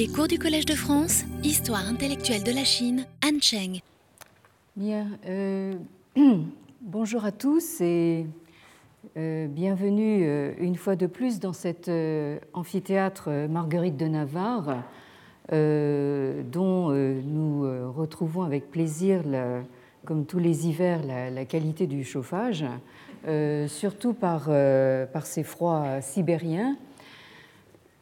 Les 0.00 0.08
cours 0.08 0.28
du 0.28 0.38
Collège 0.38 0.64
de 0.64 0.72
France, 0.72 1.24
Histoire 1.44 1.86
intellectuelle 1.86 2.42
de 2.42 2.52
la 2.52 2.64
Chine, 2.64 3.04
Han 3.22 3.38
Cheng. 3.38 3.80
Bien, 4.74 5.08
euh, 5.26 5.74
bonjour 6.80 7.26
à 7.26 7.32
tous 7.32 7.82
et 7.82 8.24
euh, 9.18 9.46
bienvenue 9.46 10.22
euh, 10.22 10.54
une 10.58 10.76
fois 10.76 10.96
de 10.96 11.06
plus 11.06 11.38
dans 11.38 11.52
cet 11.52 11.90
amphithéâtre 12.54 13.28
Marguerite 13.50 13.98
de 13.98 14.06
Navarre, 14.06 14.84
dont 15.52 16.92
nous 16.92 17.92
retrouvons 17.92 18.40
avec 18.40 18.70
plaisir, 18.70 19.20
comme 20.06 20.24
tous 20.24 20.38
les 20.38 20.66
hivers, 20.66 21.02
la, 21.04 21.44
qualité 21.44 21.86
du 21.86 22.04
chauffage, 22.04 22.64
surtout 23.66 24.14
par, 24.14 24.48
par 25.12 25.26
ces 25.26 25.42
froids 25.42 26.00
sibériens. 26.00 26.78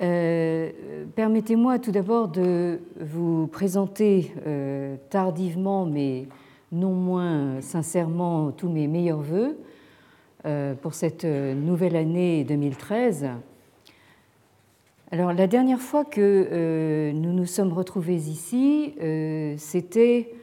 Euh, 0.00 0.70
permettez-moi 1.16 1.80
tout 1.80 1.90
d'abord 1.90 2.28
de 2.28 2.78
vous 3.00 3.48
présenter 3.48 4.32
euh, 4.46 4.96
tardivement, 5.10 5.86
mais 5.86 6.26
non 6.70 6.92
moins 6.92 7.60
sincèrement, 7.60 8.52
tous 8.52 8.68
mes 8.68 8.86
meilleurs 8.86 9.22
voeux 9.22 9.58
euh, 10.46 10.74
pour 10.74 10.94
cette 10.94 11.24
nouvelle 11.24 11.96
année 11.96 12.44
2013. 12.44 13.28
Alors, 15.10 15.32
la 15.32 15.46
dernière 15.46 15.80
fois 15.80 16.04
que 16.04 17.10
nous 17.12 17.32
nous 17.32 17.46
sommes 17.46 17.72
retrouvés 17.72 18.28
ici, 18.28 18.94
c'était 19.56 20.34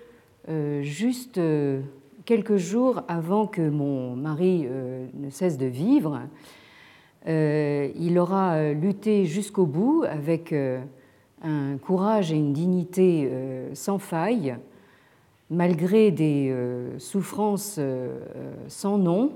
juste 0.81 1.39
quelques 2.25 2.57
jours 2.57 3.03
avant 3.07 3.45
que 3.45 3.61
mon 3.61 4.15
mari 4.15 4.67
ne 5.13 5.29
cesse 5.29 5.59
de 5.59 5.67
vivre. 5.67 6.19
Euh, 7.27 7.89
il 7.95 8.19
aura 8.19 8.55
euh, 8.55 8.73
lutté 8.73 9.25
jusqu'au 9.25 9.65
bout 9.65 10.03
avec 10.07 10.53
euh, 10.53 10.79
un 11.41 11.77
courage 11.77 12.31
et 12.31 12.35
une 12.35 12.53
dignité 12.53 13.29
sans 13.73 13.99
faille, 13.99 14.55
malgré 15.49 16.09
des 16.09 16.55
souffrances 16.97 17.79
sans 18.67 18.97
nom, 18.97 19.33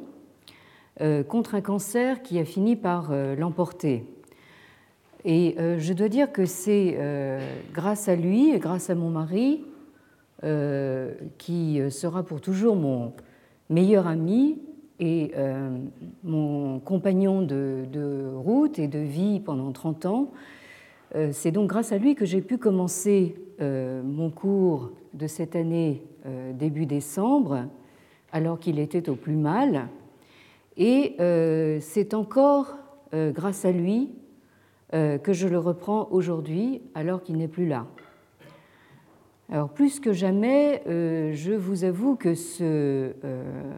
contre 1.27 1.53
un 1.53 1.61
cancer 1.61 2.23
qui 2.23 2.39
a 2.39 2.45
fini 2.45 2.75
par 2.75 3.11
l'emporter. 3.37 4.05
Et 5.23 5.55
je 5.77 5.93
dois 5.93 6.09
dire 6.09 6.31
que 6.31 6.47
c'est 6.47 6.97
grâce 7.73 8.07
à 8.07 8.15
lui 8.15 8.49
et 8.49 8.57
grâce 8.57 8.89
à 8.89 8.95
mon 8.95 9.11
mari, 9.11 9.63
qui 11.37 11.81
sera 11.91 12.23
pour 12.23 12.41
toujours 12.41 12.75
mon 12.75 13.13
meilleur 13.69 14.07
ami, 14.07 14.57
et 14.99 15.31
euh, 15.37 15.77
mon 16.23 16.79
compagnon 16.79 17.41
de, 17.41 18.31
route 18.35 18.79
et 18.79 18.87
de 18.87 18.99
vie 18.99 19.39
pendant 19.39 19.71
30 19.71 20.05
ans, 20.05 20.31
euh, 21.15 21.29
c'est 21.31 21.51
donc 21.51 21.69
grâce 21.69 21.91
à 21.91 21.97
lui 21.97 22.15
que 22.15 22.25
j'ai 22.25 22.41
pu 22.41 22.57
commencer 22.57 23.35
euh, 23.61 24.03
mon 24.03 24.29
cours 24.29 24.91
de 25.13 25.27
cette 25.27 25.55
année 25.55 26.03
début 26.53 26.85
décembre, 26.85 27.65
alors 28.31 28.59
qu'il 28.59 28.77
était 28.77 29.09
au 29.09 29.15
plus 29.15 29.37
mal. 29.37 29.87
Et 30.77 31.15
c'est 31.81 32.13
encore 32.13 32.77
grâce 33.13 33.65
à 33.65 33.71
lui 33.71 34.11
que 34.91 35.31
je 35.31 35.47
le 35.47 35.57
reprends 35.57 36.09
aujourd'hui, 36.11 36.81
alors 36.93 37.23
qu'il 37.23 37.37
n'est 37.37 37.47
plus 37.47 37.67
là. 37.67 37.87
Alors 39.49 39.69
plus 39.69 39.99
que 39.99 40.13
jamais, 40.13 40.83
je 40.85 41.53
vous 41.53 41.85
avoue 41.85 42.15
que 42.15 42.35
ce 42.35 43.13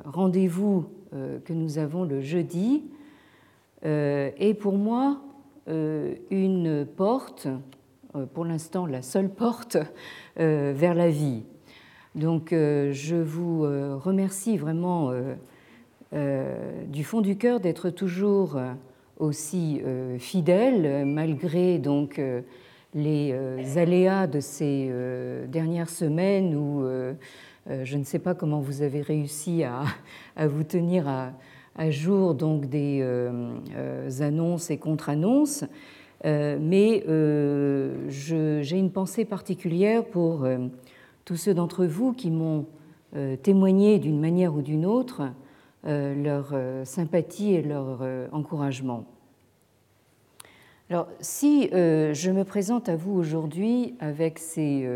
rendez-vous 0.03 0.87
que 1.11 1.53
nous 1.53 1.77
avons 1.77 2.03
le 2.03 2.21
jeudi 2.21 2.83
euh, 3.85 4.29
est 4.37 4.53
pour 4.53 4.77
moi 4.77 5.21
euh, 5.67 6.13
une 6.29 6.85
porte, 6.85 7.47
pour 8.33 8.45
l'instant 8.45 8.85
la 8.85 9.01
seule 9.01 9.29
porte 9.29 9.77
vers 10.35 10.93
la 10.93 11.09
vie. 11.09 11.43
Donc 12.15 12.49
je 12.51 13.15
vous 13.15 13.61
remercie 13.61 14.57
vraiment 14.57 15.13
du 16.11 17.03
fond 17.05 17.21
du 17.21 17.37
cœur 17.37 17.61
d'être 17.61 17.89
toujours 17.89 18.59
aussi 19.17 19.81
fidèle 20.19 21.05
malgré 21.05 21.79
donc 21.79 22.21
les 22.93 23.77
aléas 23.77 24.27
de 24.27 24.41
ces 24.41 24.91
dernières 25.47 25.89
semaines 25.89 26.53
où 26.53 26.83
euh, 26.83 27.13
je 27.69 27.97
ne 27.97 28.03
sais 28.03 28.19
pas 28.19 28.33
comment 28.33 28.59
vous 28.59 28.81
avez 28.81 29.01
réussi 29.01 29.63
à, 29.63 29.83
vous 30.47 30.63
tenir 30.63 31.07
à, 31.07 31.89
jour 31.89 32.33
donc 32.35 32.65
des 32.65 32.99
euh, 33.01 33.53
euh, 33.75 34.09
annonces 34.21 34.71
et 34.71 34.77
contre-annonces, 34.77 35.63
mais 36.23 37.03
j'ai 38.09 38.77
une 38.77 38.91
pensée 38.91 39.25
particulière 39.25 40.05
pour 40.05 40.45
tous 41.25 41.35
ceux 41.35 41.53
d'entre 41.53 41.85
vous 41.85 42.13
qui 42.13 42.29
m'ont 42.29 42.65
témoigné 43.41 43.99
d'une 43.99 44.19
manière 44.19 44.55
ou 44.55 44.61
d'une 44.61 44.85
autre 44.85 45.23
leur 45.83 46.53
sympathie 46.83 47.53
et 47.53 47.63
leur 47.63 48.01
encouragement. 48.31 49.05
Alors, 50.91 51.07
si 51.21 51.69
je 51.71 52.31
me 52.31 52.43
présente 52.43 52.87
à 52.87 52.95
vous 52.95 53.13
aujourd'hui 53.13 53.95
avec 53.99 54.37
ces 54.37 54.87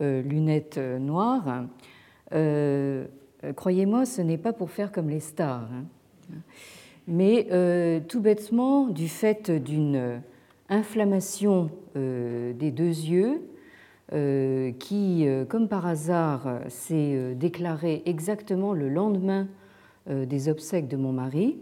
lunettes 0.00 0.78
noires, 0.78 1.64
euh, 3.44 3.52
croyez-moi, 3.52 4.06
ce 4.06 4.22
n'est 4.22 4.38
pas 4.38 4.52
pour 4.52 4.70
faire 4.70 4.92
comme 4.92 5.08
les 5.08 5.20
stars, 5.20 5.68
hein. 5.72 6.36
mais 7.08 7.48
euh, 7.50 8.00
tout 8.06 8.20
bêtement, 8.20 8.86
du 8.86 9.08
fait 9.08 9.50
d'une 9.50 10.22
inflammation 10.68 11.70
euh, 11.96 12.52
des 12.52 12.70
deux 12.70 12.84
yeux, 12.84 13.42
qui, 14.78 15.26
comme 15.48 15.68
par 15.68 15.86
hasard, 15.86 16.60
s'est 16.68 17.34
déclarée 17.34 18.02
exactement 18.04 18.74
le 18.74 18.90
lendemain 18.90 19.48
des 20.06 20.50
obsèques 20.50 20.86
de 20.86 20.98
mon 20.98 21.12
mari, 21.12 21.56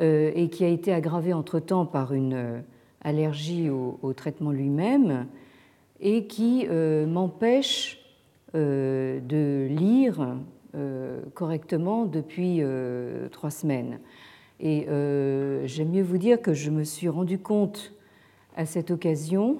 et 0.00 0.48
qui 0.50 0.64
a 0.64 0.68
été 0.68 0.90
aggravée 0.94 1.34
entre-temps 1.34 1.84
par 1.84 2.14
une 2.14 2.62
allergie 3.02 3.68
au 3.68 4.12
traitement 4.14 4.52
lui-même, 4.52 5.26
et 6.00 6.26
qui 6.26 6.66
m'empêche 6.68 8.00
euh, 8.56 9.20
de 9.20 9.68
lire 9.72 10.36
euh, 10.74 11.20
correctement 11.34 12.04
depuis 12.04 12.62
euh, 12.62 13.28
trois 13.28 13.50
semaines. 13.50 14.00
Et 14.58 14.86
j'aime 15.66 15.90
mieux 15.90 16.02
vous 16.02 16.18
dire 16.18 16.42
que 16.42 16.52
je 16.52 16.70
me 16.70 16.84
suis 16.84 17.08
rendu 17.08 17.38
compte 17.38 17.94
à 18.56 18.66
cette 18.66 18.90
occasion 18.90 19.56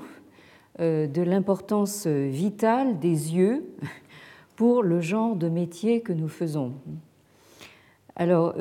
de 0.79 1.23
l'importance 1.23 2.07
vitale 2.07 2.99
des 2.99 3.35
yeux 3.35 3.65
pour 4.57 4.83
le 4.83 5.01
genre 5.01 5.37
de 5.37 5.49
métier 5.49 6.03
que 6.03 6.13
nous 6.13 6.29
faisons. 6.29 6.75
Alors, 8.15 8.55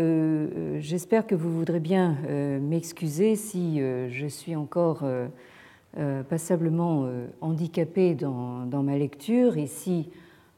j'espère 0.80 1.28
que 1.28 1.36
vous 1.36 1.52
voudrez 1.52 1.82
bien 1.82 2.16
m'excuser 2.62 3.36
si 3.36 3.80
je 3.80 4.28
suis 4.28 4.56
encore 4.56 5.04
euh, 5.04 5.28
passablement 6.30 7.06
euh, 7.06 7.28
handicapé 7.42 8.14
dans, 8.14 8.84
ma 8.84 8.98
lecture 8.98 9.58
et 9.58 9.68
si 9.68 10.10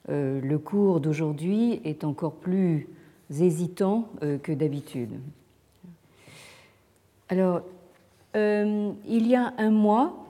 euh, 0.10 0.42
le 0.42 0.60
cours 0.60 1.00
d'aujourd'hui 1.00 1.82
est 1.86 2.04
encore 2.04 2.34
plus 2.34 2.88
hésitant 3.40 4.10
que 4.44 4.52
d'habitude. 4.52 5.12
Alors, 7.30 7.62
il 8.36 9.28
y 9.28 9.36
a 9.36 9.54
un 9.58 9.70
mois, 9.70 10.26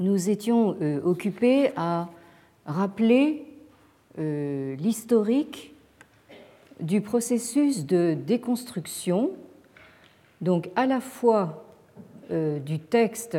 nous 0.00 0.30
étions 0.30 0.76
occupés 1.04 1.70
à 1.76 2.08
rappeler 2.66 3.46
l'historique 4.18 5.74
du 6.80 7.00
processus 7.02 7.86
de 7.86 8.14
déconstruction, 8.14 9.30
donc 10.40 10.70
à 10.74 10.86
la 10.86 11.00
fois 11.00 11.38
euh, 11.50 11.73
du 12.30 12.78
texte 12.78 13.36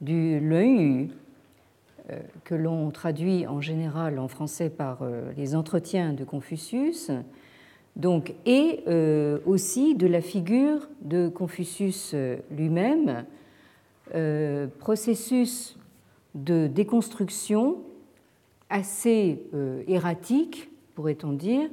du 0.00 0.40
euh, 2.10 2.20
que 2.44 2.54
l'on 2.54 2.90
traduit 2.90 3.46
en 3.46 3.60
général 3.60 4.18
en 4.18 4.28
français 4.28 4.70
par 4.70 5.02
euh, 5.02 5.32
les 5.36 5.56
entretiens 5.56 6.12
de 6.12 6.24
Confucius, 6.24 7.10
donc, 7.96 8.34
et 8.44 8.84
aussi 9.46 9.94
de 9.94 10.06
la 10.06 10.20
figure 10.20 10.86
de 11.00 11.28
Confucius 11.28 12.14
lui-même, 12.50 13.24
processus 14.78 15.78
de 16.34 16.66
déconstruction 16.66 17.78
assez 18.68 19.40
erratique, 19.88 20.68
pourrait-on 20.94 21.32
dire, 21.32 21.70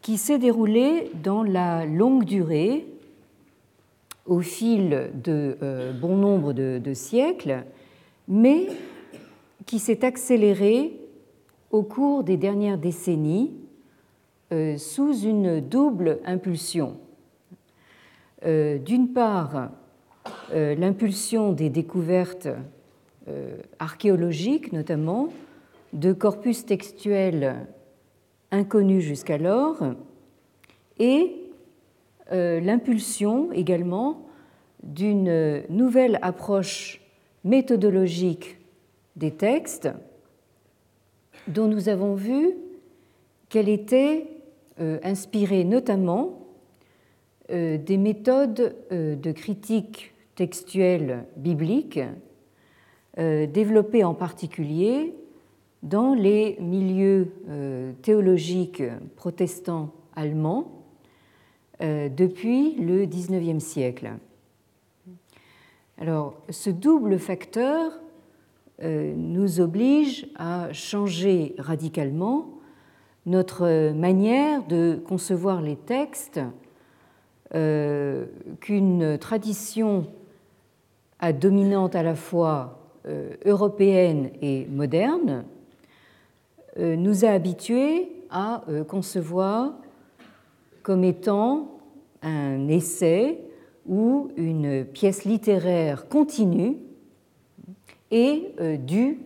qui 0.00 0.16
s'est 0.16 0.38
déroulé 0.38 1.10
dans 1.24 1.42
la 1.42 1.84
longue 1.84 2.22
durée 2.22 2.86
au 4.28 4.40
fil 4.40 5.10
de 5.14 5.56
euh, 5.62 5.92
bon 5.92 6.16
nombre 6.16 6.52
de, 6.52 6.94
siècles, 6.94 7.64
mais 8.28 8.68
qui 9.66 9.78
s'est 9.78 10.04
accéléré 10.04 11.00
au 11.70 11.82
cours 11.82 12.22
des 12.24 12.36
dernières 12.36 12.78
décennies 12.78 13.52
euh, 14.52 14.76
sous 14.76 15.18
une 15.20 15.60
double 15.60 16.20
impulsion. 16.24 16.98
Euh, 18.44 18.78
d'une 18.78 19.12
part, 19.12 19.70
l'impulsion 20.52 21.52
des 21.52 21.70
découvertes 21.70 22.48
archéologiques, 23.78 24.72
notamment, 24.72 25.28
de 25.92 26.12
corpus 26.12 26.66
textuels 26.66 27.66
inconnus 28.50 29.04
jusqu'alors, 29.04 29.82
et 30.98 31.47
l'impulsion 32.30 33.52
également 33.52 34.26
d'une 34.82 35.62
nouvelle 35.70 36.18
approche 36.22 37.00
méthodologique 37.44 38.58
des 39.16 39.30
textes 39.30 39.88
dont 41.48 41.66
nous 41.66 41.88
avons 41.88 42.14
vu 42.14 42.54
qu'elle 43.48 43.68
était 43.68 44.26
euh, 44.80 44.98
inspirée 45.02 45.64
notamment 45.64 46.46
euh, 47.50 47.78
des 47.78 47.96
méthodes 47.96 48.76
euh, 48.92 49.16
de 49.16 49.32
critique 49.32 50.14
textuelle 50.34 51.24
biblique 51.36 52.00
développées 53.16 54.04
en 54.04 54.14
particulier 54.14 55.12
dans 55.82 56.14
les 56.14 56.56
milieux 56.60 57.32
théologiques 58.00 58.84
protestants 59.16 59.92
allemands 60.14 60.77
depuis 61.80 62.74
le 62.74 63.04
XIXe 63.04 63.62
siècle. 63.62 64.12
Alors, 66.00 66.34
ce 66.50 66.70
double 66.70 67.18
facteur 67.18 67.92
euh, 68.84 69.12
nous 69.16 69.60
oblige 69.60 70.28
à 70.36 70.72
changer 70.72 71.56
radicalement 71.58 72.46
notre 73.26 73.90
manière 73.92 74.64
de 74.68 75.02
concevoir 75.04 75.60
les 75.60 75.74
textes 75.74 76.40
euh, 77.56 78.26
qu'une 78.60 79.18
tradition 79.18 80.06
à 81.18 81.32
dominante 81.32 81.96
à 81.96 82.04
la 82.04 82.14
fois 82.14 82.78
euh, 83.06 83.30
européenne 83.44 84.30
et 84.40 84.66
moderne 84.66 85.44
nous 86.76 87.24
a 87.24 87.30
habitués 87.30 88.08
à 88.30 88.62
concevoir 88.86 89.72
comme 90.88 91.04
étant 91.04 91.80
un 92.22 92.66
essai 92.66 93.44
ou 93.86 94.30
une 94.38 94.86
pièce 94.86 95.26
littéraire 95.26 96.08
continue 96.08 96.78
est 98.10 98.58
euh, 98.58 98.78
due 98.78 99.20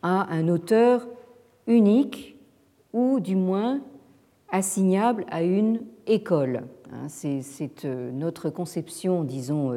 à 0.00 0.32
un 0.32 0.48
auteur 0.48 1.06
unique 1.66 2.38
ou 2.94 3.20
du 3.20 3.36
moins 3.36 3.82
assignable 4.50 5.26
à 5.30 5.42
une 5.42 5.82
école. 6.06 6.62
Hein, 6.90 7.08
c'est 7.08 7.42
euh, 7.84 8.10
notre 8.10 8.48
conception, 8.48 9.22
disons, 9.22 9.70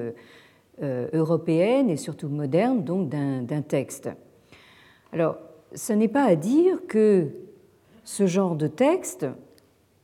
euh, 0.82 1.10
européenne 1.12 1.90
et 1.90 1.98
surtout 1.98 2.30
moderne 2.30 2.82
donc 2.86 3.10
d'un 3.10 3.62
texte. 3.62 4.10
Alors, 5.12 5.36
ce 5.74 5.92
n'est 5.92 6.08
pas 6.08 6.24
à 6.24 6.38
dire 6.38 6.88
que 6.88 7.28
ce 8.06 8.26
genre 8.26 8.56
de 8.56 8.68
texte 8.68 9.28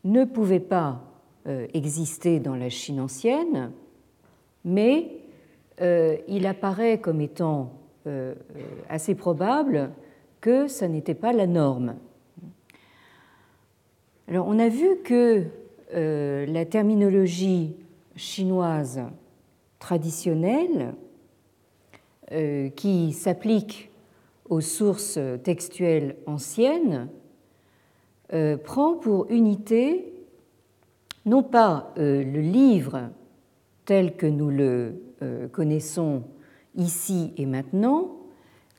ne 0.04 0.26
pouvait 0.26 0.60
pas 0.60 1.08
exister 1.46 2.40
dans 2.40 2.56
la 2.56 2.70
Chine 2.70 3.00
ancienne, 3.00 3.72
mais 4.64 5.18
il 5.80 6.46
apparaît 6.46 7.00
comme 7.00 7.22
étant 7.22 7.72
euh, 8.08 8.34
assez 8.90 9.14
probable 9.14 9.92
que 10.40 10.68
ça 10.68 10.88
n'était 10.88 11.14
pas 11.14 11.34
la 11.34 11.46
norme. 11.46 11.98
Alors 14.28 14.48
on 14.48 14.58
a 14.58 14.70
vu 14.70 14.98
que 15.04 15.44
euh, 15.94 16.48
la 16.48 16.66
terminologie 16.66 17.76
chinoise 18.16 19.02
traditionnelle 19.78 20.96
euh, 22.32 22.70
qui 22.70 23.14
s'applique 23.14 23.92
aux 24.50 24.62
sources 24.62 25.20
textuelles 25.44 26.16
anciennes 26.26 27.08
prend 28.64 28.96
pour 28.96 29.30
unité 29.30 30.12
non 31.26 31.44
pas 31.44 31.94
le 31.98 32.42
livre 32.42 33.10
tel 33.86 34.16
que 34.16 34.26
nous 34.26 34.50
le 34.50 35.02
connaissons 35.52 36.24
ici 36.76 37.34
et 37.38 37.46
maintenant, 37.46 38.18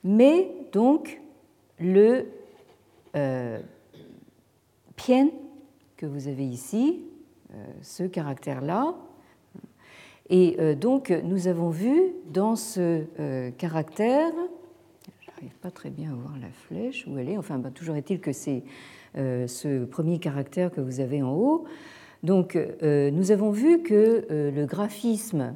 mais 0.04 0.50
donc 0.72 1.20
le 1.78 2.26
euh, 3.16 3.60
pien 4.96 5.28
que 5.96 6.06
vous 6.06 6.28
avez 6.28 6.44
ici, 6.44 7.02
euh, 7.54 7.64
ce 7.82 8.04
caractère-là. 8.04 8.94
Et 10.30 10.56
euh, 10.58 10.74
donc 10.74 11.10
nous 11.10 11.48
avons 11.48 11.70
vu 11.70 12.12
dans 12.32 12.56
ce 12.56 13.04
euh, 13.20 13.50
caractère, 13.50 14.32
j'arrive 15.20 15.54
pas 15.60 15.70
très 15.70 15.90
bien 15.90 16.12
à 16.12 16.14
voir 16.14 16.34
la 16.40 16.50
flèche 16.50 17.06
où 17.06 17.18
elle 17.18 17.28
est, 17.28 17.36
enfin 17.36 17.58
bah, 17.58 17.70
toujours 17.70 17.96
est-il 17.96 18.20
que 18.20 18.32
c'est 18.32 18.64
ce 19.14 19.84
premier 19.84 20.18
caractère 20.18 20.70
que 20.70 20.80
vous 20.80 21.00
avez 21.00 21.22
en 21.22 21.34
haut. 21.34 21.66
Donc 22.22 22.58
nous 22.80 23.30
avons 23.32 23.50
vu 23.50 23.82
que 23.82 24.26
le 24.30 24.64
graphisme 24.64 25.54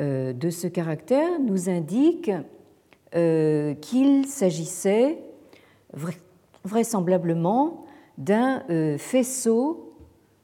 euh, 0.00 0.32
de 0.32 0.50
ce 0.50 0.66
caractère 0.66 1.38
nous 1.38 1.68
indique 1.70 2.32
euh, 3.14 3.74
qu'il 3.74 4.26
s'agissait 4.26 5.18
vraisemblablement 6.64 7.84
d'un 8.18 8.64
euh, 8.70 8.98
faisceau 8.98 9.92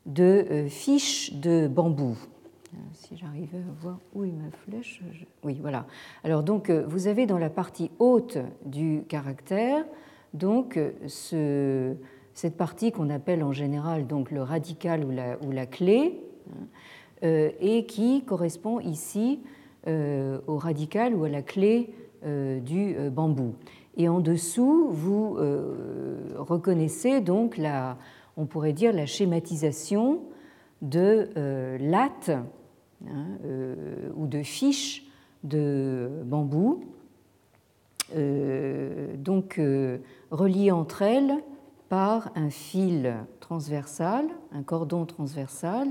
de 0.07 0.67
fiches 0.69 1.35
de 1.35 1.67
bambou. 1.67 2.17
Si 2.93 3.17
j'arrivais 3.17 3.59
à 3.59 3.83
voir 3.83 3.99
où 4.15 4.23
est 4.23 4.31
ma 4.31 4.51
flèche. 4.53 5.03
Oui, 5.43 5.59
voilà. 5.61 5.85
Alors 6.23 6.45
donc, 6.45 6.71
vous 6.71 7.09
avez 7.09 7.27
dans 7.27 7.39
la 7.39 7.51
partie 7.51 7.91
haute 7.99 8.39
du 8.65 9.03
caractère 9.09 9.85
donc 10.33 10.79
ce, 11.09 11.97
cette 12.35 12.57
partie 12.57 12.93
qu'on 12.93 13.11
appelle 13.11 13.43
en 13.43 13.53
général 13.53 14.07
donc 14.07 14.31
le 14.31 14.43
radical 14.43 15.05
ou 15.05 15.11
la, 15.11 15.39
ou 15.43 15.51
la 15.51 15.67
clé. 15.67 16.21
Hein, 16.51 16.67
euh, 17.23 17.51
et 17.61 17.85
qui 17.85 18.23
correspond 18.25 18.81
ici 18.81 19.41
euh, 19.87 20.39
au 20.47 20.57
radical 20.57 21.15
ou 21.15 21.25
à 21.25 21.29
la 21.29 21.43
clé 21.43 21.93
euh, 22.25 22.61
du 22.61 22.97
bambou. 23.11 23.57
Et 23.99 24.09
en 24.09 24.21
dessous, 24.21 24.89
vous 24.89 25.37
reconnaissez 26.37 27.21
donc 27.21 27.59
la, 27.59 27.99
on 28.39 28.47
pourrait 28.47 28.73
dire 28.73 28.95
la 28.95 29.05
schématisation 29.05 30.23
de 30.81 31.29
lattes 31.79 32.31
hein, 33.07 33.27
ou 34.17 34.27
de 34.27 34.43
fiches 34.43 35.05
de 35.43 36.09
bambou, 36.25 36.85
donc 38.15 39.61
reliées 40.31 40.71
entre 40.71 41.03
elles 41.03 41.35
par 41.91 42.31
un 42.37 42.51
fil 42.51 43.17
transversal, 43.41 44.27
un 44.53 44.63
cordon 44.63 45.07
transversal, 45.07 45.89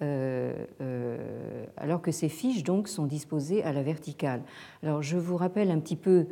euh, 0.00 0.64
euh, 0.80 1.66
alors 1.76 2.00
que 2.00 2.10
ces 2.10 2.30
fiches 2.30 2.64
donc 2.64 2.88
sont 2.88 3.04
disposées 3.04 3.62
à 3.62 3.74
la 3.74 3.82
verticale. 3.82 4.40
Alors 4.82 5.02
je 5.02 5.18
vous 5.18 5.36
rappelle 5.36 5.70
un 5.70 5.80
petit 5.80 5.96
peu 5.96 6.26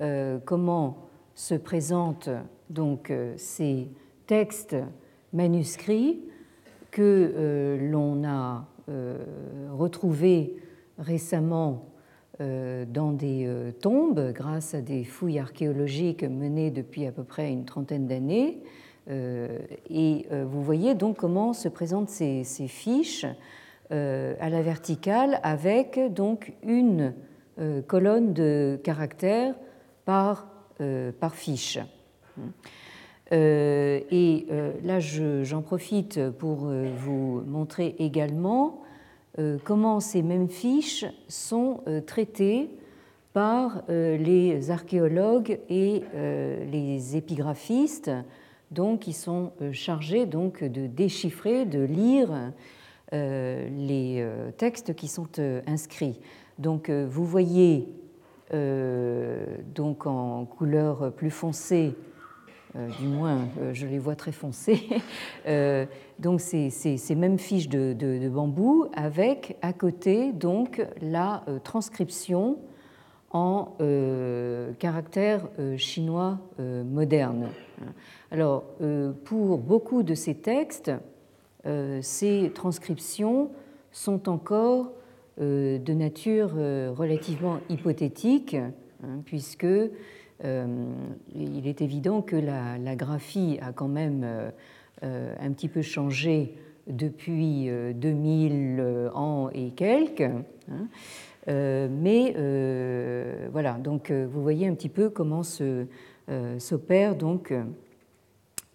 euh, 0.00 0.40
comment 0.44 0.96
se 1.36 1.54
présentent 1.54 2.28
donc 2.70 3.12
ces 3.36 3.88
textes 4.26 4.76
manuscrits 5.32 6.20
que 6.90 7.78
l'on 7.80 8.24
a 8.24 8.66
retrouvés 9.70 10.56
récemment 10.98 11.89
dans 12.40 13.12
des 13.12 13.48
tombes 13.80 14.32
grâce 14.32 14.74
à 14.74 14.80
des 14.80 15.04
fouilles 15.04 15.38
archéologiques 15.38 16.24
menées 16.24 16.70
depuis 16.70 17.06
à 17.06 17.12
peu 17.12 17.22
près 17.22 17.52
une 17.52 17.66
trentaine 17.66 18.06
d'années 18.06 18.62
euh, 19.08 19.58
et 19.88 20.26
euh, 20.30 20.44
vous 20.48 20.62
voyez 20.62 20.94
donc 20.94 21.16
comment 21.16 21.52
se 21.52 21.68
présentent 21.68 22.10
ces, 22.10 22.44
fiches 22.44 23.26
euh, 23.90 24.34
à 24.40 24.50
la 24.50 24.62
verticale 24.62 25.40
avec 25.42 25.98
donc 26.12 26.52
une 26.62 27.14
colonne 27.88 28.32
de 28.32 28.80
caractères 28.82 29.54
par, 30.06 30.46
par 30.78 31.34
fiche. 31.34 31.78
et 33.30 34.46
là, 34.82 34.98
j'en 34.98 35.60
profite 35.60 36.30
pour 36.30 36.70
vous 36.70 37.42
montrer 37.46 37.96
également 37.98 38.80
comment 39.64 40.00
ces 40.00 40.22
mêmes 40.22 40.48
fiches 40.48 41.04
sont 41.28 41.82
traitées 42.06 42.70
par 43.32 43.82
les 43.88 44.70
archéologues 44.70 45.60
et 45.68 46.02
les 46.70 47.16
épigraphistes 47.16 48.10
qui 49.00 49.12
sont 49.12 49.52
euh, 49.60 49.72
chargés 49.72 50.26
de 50.26 50.86
déchiffrer, 50.86 51.64
de 51.64 51.80
lire 51.80 52.52
euh, 53.12 53.68
les 53.68 54.20
euh, 54.20 54.50
textes 54.52 54.94
qui 54.94 55.08
sont 55.08 55.28
inscrits. 55.66 56.20
Donc 56.58 56.90
vous 56.90 57.24
voyez 57.24 57.88
donc 58.52 60.06
en 60.06 60.44
couleur 60.44 61.12
plus 61.12 61.30
foncée 61.30 61.94
du 62.74 63.06
moins 63.06 63.48
je 63.72 63.86
les 63.86 63.98
vois 63.98 64.14
très 64.16 64.32
foncés. 64.32 64.88
donc 66.18 66.40
ces, 66.40 66.70
ces, 66.70 67.14
mêmes 67.14 67.38
fiches 67.38 67.68
de, 67.68 68.28
bambou 68.28 68.86
avec 68.94 69.56
à 69.62 69.72
côté 69.72 70.32
donc 70.32 70.84
la 71.00 71.44
transcription 71.64 72.58
en 73.32 73.76
caractère 74.78 75.48
chinois 75.76 76.38
moderne. 76.58 77.48
Alors 78.30 78.64
pour 79.24 79.58
beaucoup 79.58 80.02
de 80.02 80.14
ces 80.14 80.34
textes, 80.34 80.92
ces 82.00 82.52
transcriptions 82.54 83.50
sont 83.92 84.28
encore 84.28 84.92
de 85.38 85.92
nature 85.92 86.50
relativement 86.96 87.58
hypothétique 87.68 88.56
Hein, 89.02 89.22
puisque 89.24 89.64
euh, 89.64 89.88
il 90.42 91.66
est 91.66 91.82
évident 91.82 92.22
que 92.22 92.36
la, 92.36 92.96
graphie 92.96 93.58
a 93.62 93.72
quand 93.72 93.88
même 93.88 94.22
euh, 94.24 94.50
euh, 95.02 95.34
un 95.40 95.52
petit 95.52 95.68
peu 95.68 95.82
changé 95.82 96.54
depuis 96.86 97.68
2000 97.94 99.10
ans 99.14 99.50
et 99.52 99.70
quelques. 99.70 100.22
Hein. 100.22 100.88
mais 101.46 102.34
voilà, 103.52 103.74
donc 103.74 104.10
vous 104.10 104.42
voyez 104.42 104.66
un 104.66 104.74
petit 104.74 104.88
peu 104.88 105.10
comment 105.10 105.42
s'opère 105.42 107.16
donc 107.16 107.54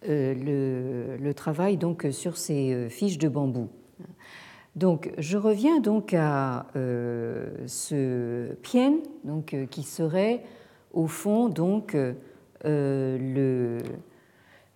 le, 0.03 1.31
travail 1.33 1.77
donc 1.77 2.07
sur 2.11 2.37
ces 2.37 2.89
fiches 2.89 3.17
de 3.17 3.27
bambou. 3.27 3.69
Donc, 4.75 5.11
je 5.17 5.37
reviens 5.37 5.79
donc 5.79 6.13
à 6.13 6.67
euh, 6.75 7.47
ce 7.65 8.53
pien, 8.55 8.95
donc, 9.23 9.53
euh, 9.53 9.65
qui 9.65 9.83
serait 9.83 10.43
au 10.95 11.07
fond 11.07 11.49
donc 11.49 11.95
euh, 11.95 12.13
le, 12.65 13.77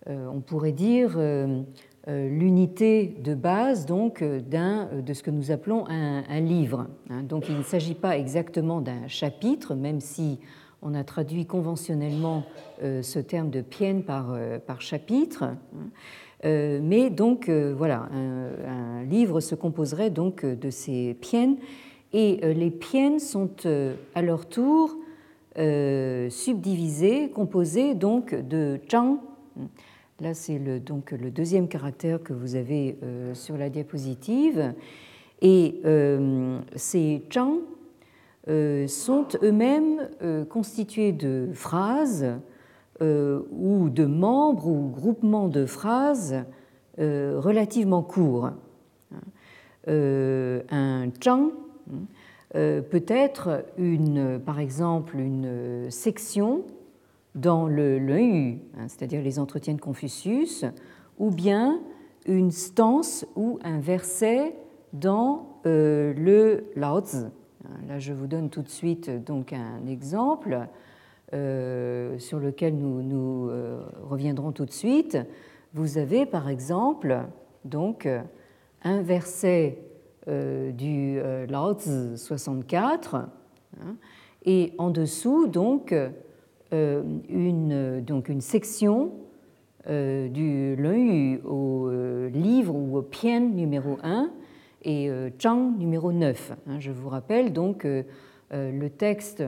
on 0.06 0.40
pourrait 0.40 0.72
dire 0.72 1.18
l'unité 2.06 3.16
de 3.22 3.34
base 3.34 3.86
donc 3.86 4.22
de 4.22 5.12
ce 5.12 5.22
que 5.22 5.30
nous 5.30 5.50
appelons 5.50 5.86
un, 5.88 6.40
livre. 6.40 6.86
Hein. 7.10 7.22
Donc, 7.22 7.48
il 7.48 7.56
ne 7.56 7.62
s'agit 7.62 7.94
pas 7.94 8.16
exactement 8.16 8.80
d'un 8.80 9.08
chapitre, 9.08 9.74
même 9.74 10.00
si 10.00 10.38
on 10.82 10.94
a 10.94 11.04
traduit 11.04 11.46
conventionnellement 11.46 12.44
ce 12.80 13.18
terme 13.18 13.50
de 13.50 13.60
pien 13.60 14.00
par, 14.00 14.36
chapitre. 14.80 15.44
Hein. 15.44 15.58
Euh, 16.44 16.80
mais 16.82 17.10
donc 17.10 17.48
euh, 17.48 17.74
voilà, 17.76 18.08
un, 18.14 19.04
livre 19.04 19.40
se 19.40 19.54
composerait 19.54 20.10
donc 20.10 20.44
de 20.44 20.70
ces 20.70 21.14
piènes 21.14 21.56
et 22.14 22.40
euh, 22.42 22.54
les 22.54 22.70
piènes 22.70 23.18
sont 23.18 23.50
à 24.14 24.22
leur 24.22 24.46
tour 24.46 24.96
subdivisées, 25.56 27.30
composées 27.30 27.94
donc 27.94 28.34
de 28.34 28.80
zhang. 28.90 29.18
Là, 30.20 30.34
c'est 30.34 30.58
le, 30.58 30.80
donc 30.80 31.12
le 31.12 31.30
deuxième 31.30 31.68
caractère 31.68 32.22
que 32.22 32.32
vous 32.32 32.54
avez 32.54 32.98
sur 33.32 33.56
la 33.56 33.70
diapositive. 33.70 34.74
Et 35.42 35.80
ces 36.76 37.22
zhang 37.32 37.60
sont 38.86 39.26
eux-mêmes 39.42 40.08
constitués 40.48 41.12
de 41.12 41.48
phrases 41.52 42.40
euh, 43.02 43.40
ou 43.50 43.88
de 43.88 44.04
membres 44.04 44.66
ou 44.66 44.90
groupements 44.90 45.48
de 45.48 45.64
phrases 45.64 46.44
euh, 46.98 47.40
relativement 47.40 48.02
courts. 48.02 48.50
Euh, 49.88 50.60
un 50.70 51.08
chang 51.24 51.52
peut 52.52 53.04
être 53.06 53.64
une, 53.78 54.40
par 54.44 54.58
exemple 54.58 55.18
une 55.18 55.90
section 55.90 56.64
dans 57.34 57.68
le 57.68 57.98
Yu, 57.98 58.58
hein, 58.76 58.88
c'est-à-dire 58.88 59.22
les 59.22 59.38
entretiens 59.38 59.74
de 59.74 59.80
Confucius, 59.80 60.64
ou 61.18 61.30
bien 61.30 61.80
une 62.26 62.50
stance 62.50 63.24
ou 63.36 63.58
un 63.62 63.78
verset 63.78 64.56
dans 64.92 65.60
le 65.64 66.64
Lao 66.74 67.00
Tzu. 67.00 67.26
Là, 67.86 67.98
je 67.98 68.12
vous 68.12 68.26
donne 68.26 68.50
tout 68.50 68.62
de 68.62 68.68
suite 68.68 69.10
donc 69.24 69.52
un 69.52 69.86
exemple. 69.86 70.68
Euh, 71.32 72.18
sur 72.18 72.40
lequel 72.40 72.76
nous, 72.76 73.48
euh, 73.50 73.84
reviendrons 74.02 74.50
tout 74.50 74.64
de 74.64 74.72
suite, 74.72 75.16
vous 75.74 75.96
avez 75.96 76.26
par 76.26 76.48
exemple 76.48 77.20
donc 77.64 78.08
un 78.82 79.02
verset 79.02 79.78
euh, 79.78 79.89
du 80.26 81.20
Lao 81.48 81.74
Tzu 81.74 82.16
64 82.16 83.14
hein, 83.14 83.96
et 84.44 84.72
en 84.78 84.90
dessous 84.90 85.46
donc 85.46 85.94
une, 86.72 88.00
donc 88.06 88.28
une 88.28 88.40
section 88.40 89.12
du 89.86 90.76
Yu 90.76 91.40
au 91.44 91.90
livre 92.32 92.74
ou 92.74 92.98
au 92.98 93.02
Pian 93.02 93.40
numéro 93.40 93.98
1 94.02 94.30
et 94.82 95.10
Zhang 95.40 95.78
numéro 95.78 96.12
9. 96.12 96.52
Hein. 96.66 96.78
Je 96.78 96.90
vous 96.90 97.08
rappelle 97.08 97.52
donc 97.52 97.86
le 98.50 98.88
texte 98.88 99.42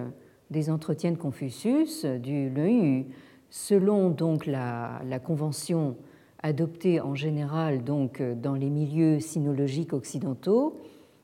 des 0.52 0.70
entretiens 0.70 1.10
de 1.10 1.16
Confucius 1.16 2.04
du 2.04 2.52
Yu, 2.54 3.06
selon 3.50 4.10
donc 4.10 4.46
la, 4.46 5.00
convention 5.24 5.96
adoptée 6.42 7.00
en 7.00 7.14
général 7.14 7.84
donc 7.84 8.22
dans 8.22 8.54
les 8.54 8.70
milieux 8.70 9.20
sinologiques 9.20 9.92
occidentaux, 9.92 10.80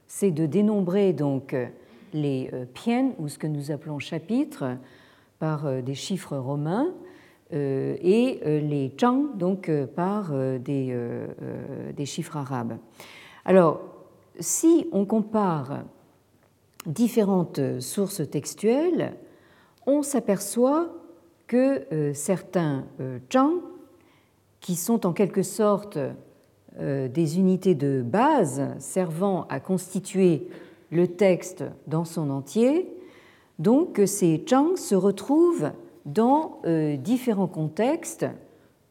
c'est 0.07 0.31
de 0.31 0.47
dénombrer 0.47 1.13
donc 1.13 1.55
les 2.13 2.51
euh, 2.53 2.65
piènes 2.65 3.13
ou 3.19 3.29
ce 3.29 3.39
que 3.39 3.47
nous 3.47 3.71
appelons 3.71 3.99
chapitres 3.99 4.65
par 5.39 5.67
euh, 5.67 5.83
des 5.83 5.95
chiffres 5.95 6.37
romains 6.37 6.95
euh, 7.53 7.97
et 8.01 8.41
les 8.45 8.93
chang 8.99 9.27
donc 9.35 9.71
par 9.95 10.33
des, 10.59 10.97
des 11.97 12.07
chiffres 12.07 12.37
arabes. 12.37 12.77
Alors, 13.45 13.81
si 14.39 14.87
on 14.93 15.07
compare 15.07 15.85
différentes 16.87 17.81
sources 17.81 18.29
textuelles, 18.31 19.15
on 19.87 20.03
s'aperçoit 20.03 20.91
que 21.47 21.87
euh, 21.93 22.13
certains 22.13 22.85
euh, 23.01 23.19
chang, 23.33 23.55
qui 24.61 24.75
sont 24.75 25.07
en 25.07 25.13
quelque 25.13 25.43
sorte 25.43 25.99
euh, 26.79 27.09
des 27.09 27.39
unités 27.39 27.75
de 27.75 28.03
base 28.03 28.63
servant 28.79 29.47
à 29.49 29.61
constituer 29.61 30.49
le 30.91 31.07
texte 31.07 31.65
dans 31.87 32.05
son 32.05 32.31
entier, 32.31 32.89
donc 33.59 34.01
ces 34.07 34.45
chang 34.49 34.77
se 34.77 34.95
retrouvent 34.95 35.73
dans 36.07 36.63
différents 37.01 37.49
contextes 37.49 38.25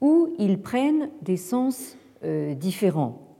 où 0.02 0.36
ils 0.38 0.62
prennent 0.62 1.10
des 1.24 1.38
sens 1.38 1.98
différents. 2.22 3.36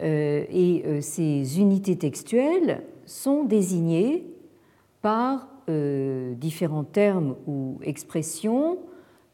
Et 0.00 0.84
ces 1.00 1.58
unités 1.58 1.96
textuelles 1.96 2.84
sont 3.06 3.42
désignés 3.42 4.24
par 5.02 5.48
euh, 5.68 6.34
différents 6.34 6.84
termes 6.84 7.36
ou 7.46 7.78
expressions 7.82 8.78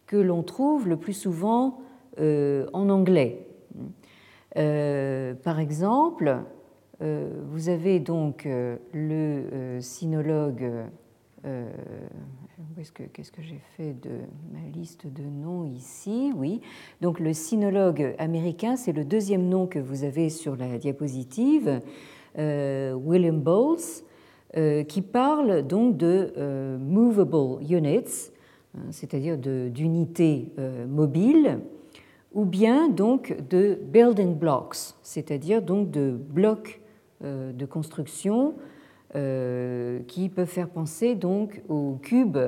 que 0.06 0.16
l'on 0.16 0.42
trouve 0.42 0.88
le 0.88 0.96
plus 0.96 1.12
souvent 1.12 1.78
euh, 2.18 2.66
en 2.72 2.88
anglais. 2.88 3.46
Euh, 4.56 5.34
par 5.34 5.60
exemple, 5.60 6.38
vous 6.98 7.68
avez 7.68 8.00
donc 8.00 8.48
le 8.94 9.78
sinologue. 9.80 10.66
Qu'est-ce 13.12 13.32
que 13.32 13.42
j'ai 13.42 13.60
fait 13.76 13.92
de 13.92 14.20
ma 14.50 14.66
liste 14.74 15.06
de 15.06 15.22
noms 15.22 15.64
ici? 15.64 16.32
Oui. 16.34 16.62
Donc 17.02 17.20
le 17.20 17.34
sinologue 17.34 18.14
américain, 18.18 18.76
c'est 18.76 18.92
le 18.92 19.04
deuxième 19.04 19.46
nom 19.46 19.66
que 19.66 19.78
vous 19.78 20.04
avez 20.04 20.30
sur 20.30 20.56
la 20.56 20.78
diapositive. 20.78 21.82
Euh, 22.38 22.92
William 22.92 23.40
Bowles, 23.40 24.02
euh, 24.56 24.84
qui 24.84 25.00
parle 25.00 25.66
donc 25.66 25.96
de 25.96 26.32
euh, 26.36 26.78
movable 26.78 27.62
units, 27.62 28.30
c'est-à-dire 28.90 29.38
d'unités 29.38 30.52
mobiles, 30.88 31.60
ou 32.32 32.44
bien 32.44 32.88
donc 32.88 33.36
de 33.48 33.78
building 33.80 34.34
blocks, 34.34 34.94
c'est-à-dire 35.02 35.62
donc 35.62 35.90
de 35.90 36.10
blocs 36.10 36.80
de 37.22 37.64
construction 37.64 38.54
qui 39.12 40.28
peuvent 40.28 40.46
faire 40.46 40.68
penser 40.68 41.14
donc 41.14 41.62
aux 41.68 41.98
cubes 42.02 42.38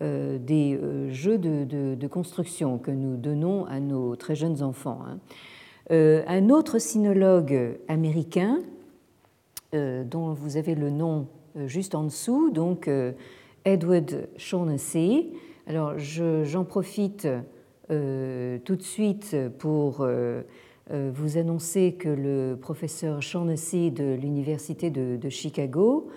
des 0.00 0.78
jeux 1.10 1.38
de, 1.38 2.06
construction 2.06 2.78
que 2.78 2.90
nous 2.90 3.16
donnons 3.16 3.64
à 3.66 3.80
nos 3.80 4.14
très 4.16 4.36
jeunes 4.36 4.62
enfants. 4.62 5.00
Hein. 5.06 5.18
un 5.90 6.50
autre 6.50 6.78
sinologue 6.78 7.78
américain 7.88 8.60
euh, 9.74 10.04
dont 10.04 10.32
vous 10.34 10.56
avez 10.56 10.76
le 10.76 10.90
nom 10.90 11.26
euh, 11.56 11.66
juste 11.66 11.96
en 11.96 12.04
dessous, 12.04 12.50
donc 12.50 12.86
euh, 12.86 13.10
Edward 13.64 14.28
Shaughnessy. 14.36 15.32
Alors 15.66 15.98
j'en 15.98 16.64
profite 16.64 17.26
tout 17.88 17.94
de 18.76 18.82
suite 18.82 19.34
pour 19.58 20.06
vous 20.90 21.38
annoncer 21.38 21.94
que 21.94 22.08
le 22.08 22.56
professeur 22.60 23.22
Shaughnessy 23.22 23.90
de 23.90 24.14
l'Université 24.14 24.90
de, 24.90 25.28
Chicago 25.30 26.08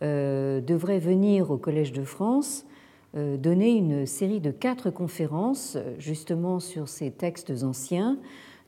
devrait 0.00 0.98
venir 0.98 1.50
au 1.50 1.58
Collège 1.58 1.92
de 1.92 2.04
France 2.04 2.66
donné 3.12 3.76
une 3.76 4.06
série 4.06 4.40
de 4.40 4.50
quatre 4.50 4.90
conférences 4.90 5.76
justement 5.98 6.58
sur 6.58 6.88
ces 6.88 7.10
textes 7.10 7.52
anciens, 7.62 8.18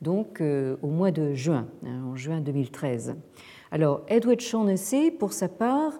donc 0.03 0.43
au 0.43 0.89
mois 0.89 1.11
de 1.11 1.33
juin, 1.33 1.69
hein, 1.87 2.03
en 2.05 2.17
juin 2.17 2.41
2013. 2.41 3.17
Alors, 3.71 4.03
Edward 4.09 4.41
Shaughnessy, 4.41 5.11
pour 5.11 5.33
sa 5.33 5.49
part, 5.49 5.93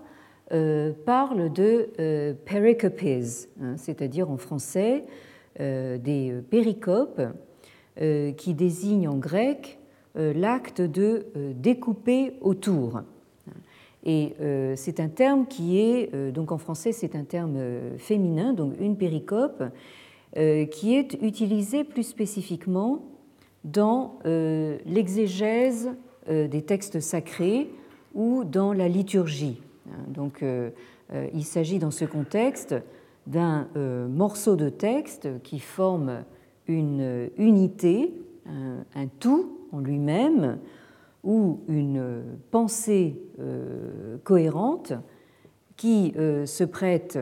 parle 1.05 1.53
de 1.53 2.35
pericopes, 2.45 3.49
hein, 3.61 3.77
c'est-à-dire 3.77 4.31
en 4.31 4.37
français 4.37 5.05
des 5.59 6.35
péricopes, 6.51 7.21
qui 8.37 8.55
désignent 8.55 9.09
en 9.09 9.17
grec 9.17 9.79
l'acte 10.15 10.81
de 10.81 11.27
découper 11.55 12.35
autour. 12.41 13.03
Et 14.05 14.35
euh, 14.41 14.75
c'est 14.77 15.01
un 15.01 15.09
terme 15.09 15.47
qui 15.47 15.79
est, 15.79 16.15
euh, 16.15 16.31
donc 16.31 16.53
en 16.53 16.59
français, 16.59 16.93
c'est 16.93 17.15
un 17.15 17.25
terme 17.25 17.57
euh, 17.57 17.99
féminin, 17.99 18.53
donc 18.53 18.75
une 18.81 18.97
péricope, 18.97 19.63
qui 20.71 20.95
est 20.95 21.15
utilisé 21.23 21.85
plus 21.85 22.03
spécifiquement 22.03 23.03
dans 23.65 24.19
l'exégèse 24.85 25.91
des 26.29 26.63
textes 26.63 27.01
sacrés 27.01 27.71
ou 28.15 28.45
dans 28.45 28.75
la 28.75 28.89
liturgie. 28.89 29.59
Donc 30.09 30.45
il 31.35 31.45
s'agit 31.45 31.79
dans 31.79 31.91
ce 31.91 32.05
contexte 32.05 32.75
d'un 33.27 33.69
morceau 34.09 34.57
de 34.57 34.69
texte 34.69 35.29
qui 35.43 35.59
forme 35.59 36.25
une 36.67 37.31
unité, 37.37 38.15
un 38.47 39.07
tout 39.19 39.59
en 39.73 39.81
lui-même, 39.81 40.59
ou 41.25 41.61
une 41.69 42.23
pensée 42.51 43.21
euh, 43.39 44.17
cohérente 44.25 44.93
qui 45.77 46.13
euh, 46.17 46.47
se 46.47 46.65
prête 46.65 47.19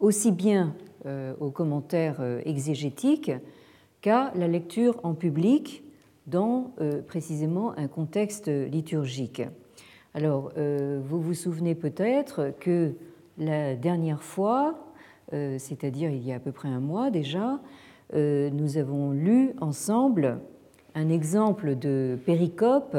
aussi 0.00 0.32
bien 0.32 0.74
euh, 1.06 1.34
aux 1.40 1.50
commentaires 1.50 2.20
exégétiques 2.44 3.32
qu'à 4.00 4.32
la 4.34 4.48
lecture 4.48 4.98
en 5.02 5.14
public 5.14 5.82
dans 6.26 6.72
précisément 7.06 7.76
un 7.76 7.86
contexte 7.86 8.48
liturgique. 8.48 9.42
Alors, 10.14 10.52
vous 10.56 11.20
vous 11.20 11.34
souvenez 11.34 11.74
peut-être 11.74 12.52
que 12.60 12.92
la 13.36 13.74
dernière 13.74 14.22
fois, 14.22 14.92
c'est-à-dire 15.32 16.10
il 16.10 16.24
y 16.24 16.32
a 16.32 16.36
à 16.36 16.38
peu 16.38 16.52
près 16.52 16.68
un 16.68 16.78
mois 16.78 17.10
déjà, 17.10 17.60
nous 18.12 18.76
avons 18.76 19.10
lu 19.10 19.54
ensemble 19.60 20.38
un 20.94 21.08
exemple 21.08 21.76
de 21.76 22.16
péricope 22.24 22.96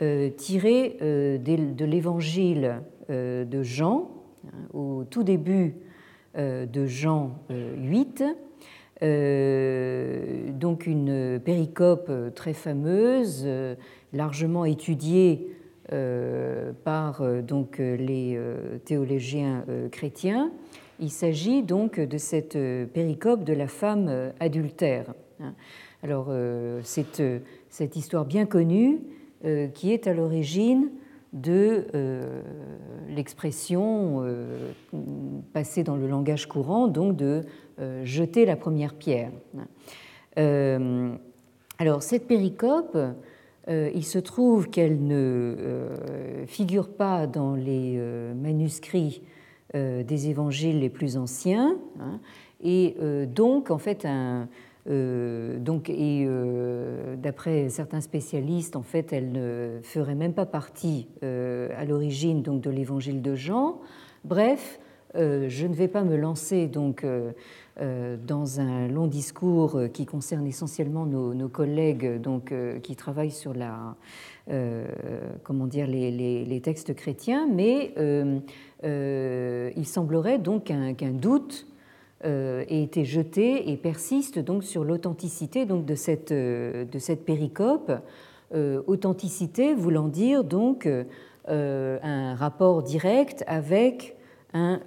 euh, 0.00 0.30
tiré 0.30 0.96
euh, 1.02 1.38
de 1.38 1.84
l'évangile 1.84 2.82
euh, 3.10 3.44
de 3.44 3.64
Jean, 3.64 4.10
hein, 4.46 4.68
au 4.72 5.04
tout 5.04 5.22
début 5.22 5.74
de 6.36 6.86
Jean 6.86 7.32
8, 7.50 8.22
donc 10.52 10.86
une 10.86 11.40
péricope 11.44 12.12
très 12.36 12.52
fameuse, 12.52 13.48
largement 14.12 14.64
étudiée 14.64 15.48
par 16.84 17.22
donc 17.42 17.78
les 17.78 18.38
théologiens 18.84 19.64
chrétiens. 19.90 20.50
Il 21.00 21.10
s'agit 21.10 21.62
donc 21.62 21.98
de 21.98 22.18
cette 22.18 22.58
péricope 22.92 23.44
de 23.44 23.52
la 23.52 23.68
femme 23.68 24.32
adultère. 24.40 25.14
Hein. 25.40 25.54
Alors, 26.02 26.32
c'est 26.82 27.42
cette 27.70 27.96
histoire 27.96 28.24
bien 28.24 28.46
connue 28.46 29.00
euh, 29.44 29.68
qui 29.68 29.92
est 29.92 30.08
à 30.08 30.14
l'origine 30.14 30.90
de 31.32 31.86
euh, 31.94 32.42
l'expression 33.08 34.24
euh, 34.24 34.72
passée 35.52 35.84
dans 35.84 35.94
le 35.94 36.08
langage 36.08 36.46
courant, 36.46 36.88
donc 36.88 37.14
de 37.14 37.42
jeter 38.02 38.44
la 38.44 38.56
première 38.56 38.94
pierre. 38.94 39.30
alors 40.36 42.02
cette 42.02 42.26
péricope, 42.26 42.98
il 43.68 44.04
se 44.04 44.18
trouve 44.18 44.70
qu'elle 44.70 45.06
ne 45.06 45.90
figure 46.46 46.88
pas 46.88 47.26
dans 47.26 47.54
les 47.54 48.00
manuscrits 48.34 49.22
des 49.74 50.28
évangiles 50.28 50.80
les 50.80 50.88
plus 50.88 51.16
anciens, 51.16 51.78
hein, 52.00 52.20
et 52.62 52.96
donc 53.26 53.70
en 53.70 53.78
fait 53.78 54.06
euh, 54.88 55.58
donc, 55.58 55.90
et 55.90 56.24
euh, 56.26 57.16
d'après 57.16 57.68
certains 57.68 58.00
spécialistes, 58.00 58.76
en 58.76 58.82
fait, 58.82 59.12
elle 59.12 59.32
ne 59.32 59.80
ferait 59.82 60.14
même 60.14 60.32
pas 60.32 60.46
partie 60.46 61.08
euh, 61.22 61.68
à 61.76 61.84
l'origine 61.84 62.42
donc 62.42 62.62
de 62.62 62.70
l'Évangile 62.70 63.20
de 63.20 63.34
Jean. 63.34 63.80
Bref, 64.24 64.80
je 65.14 65.66
ne 65.66 65.74
vais 65.74 65.88
pas 65.88 66.04
me 66.04 66.16
lancer 66.16 66.66
donc 66.66 67.04
dans 67.76 68.60
un 68.60 68.88
long 68.88 69.06
discours 69.06 69.80
qui 69.92 70.06
concerne 70.06 70.46
essentiellement 70.46 71.06
nos, 71.06 71.48
collègues 71.48 72.20
donc 72.20 72.52
qui 72.82 72.96
travaillent 72.96 73.30
sur 73.30 73.54
la 73.54 73.96
comment 75.42 75.66
dire 75.66 75.86
les, 75.86 76.60
textes 76.62 76.94
chrétiens, 76.94 77.48
mais 77.50 77.94
il 78.84 79.86
semblerait 79.86 80.38
donc 80.38 80.64
qu'un 80.64 81.12
doute 81.12 81.66
euh, 82.24 82.64
ait 82.68 82.82
été 82.82 83.04
jeté 83.04 83.70
et 83.70 83.76
persiste 83.76 84.40
donc 84.40 84.64
sur 84.64 84.82
l'authenticité 84.82 85.66
donc 85.66 85.84
de 85.84 85.94
cette, 85.94 86.32
euh, 86.32 86.84
de 86.84 86.98
cette 86.98 87.24
péricope. 87.24 87.92
Euh, 88.54 88.82
authenticité 88.88 89.72
voulant 89.72 90.08
dire 90.08 90.42
donc 90.42 90.88
un 91.46 92.34
rapport 92.34 92.82
direct 92.82 93.44
avec 93.46 94.16
un 94.58 94.80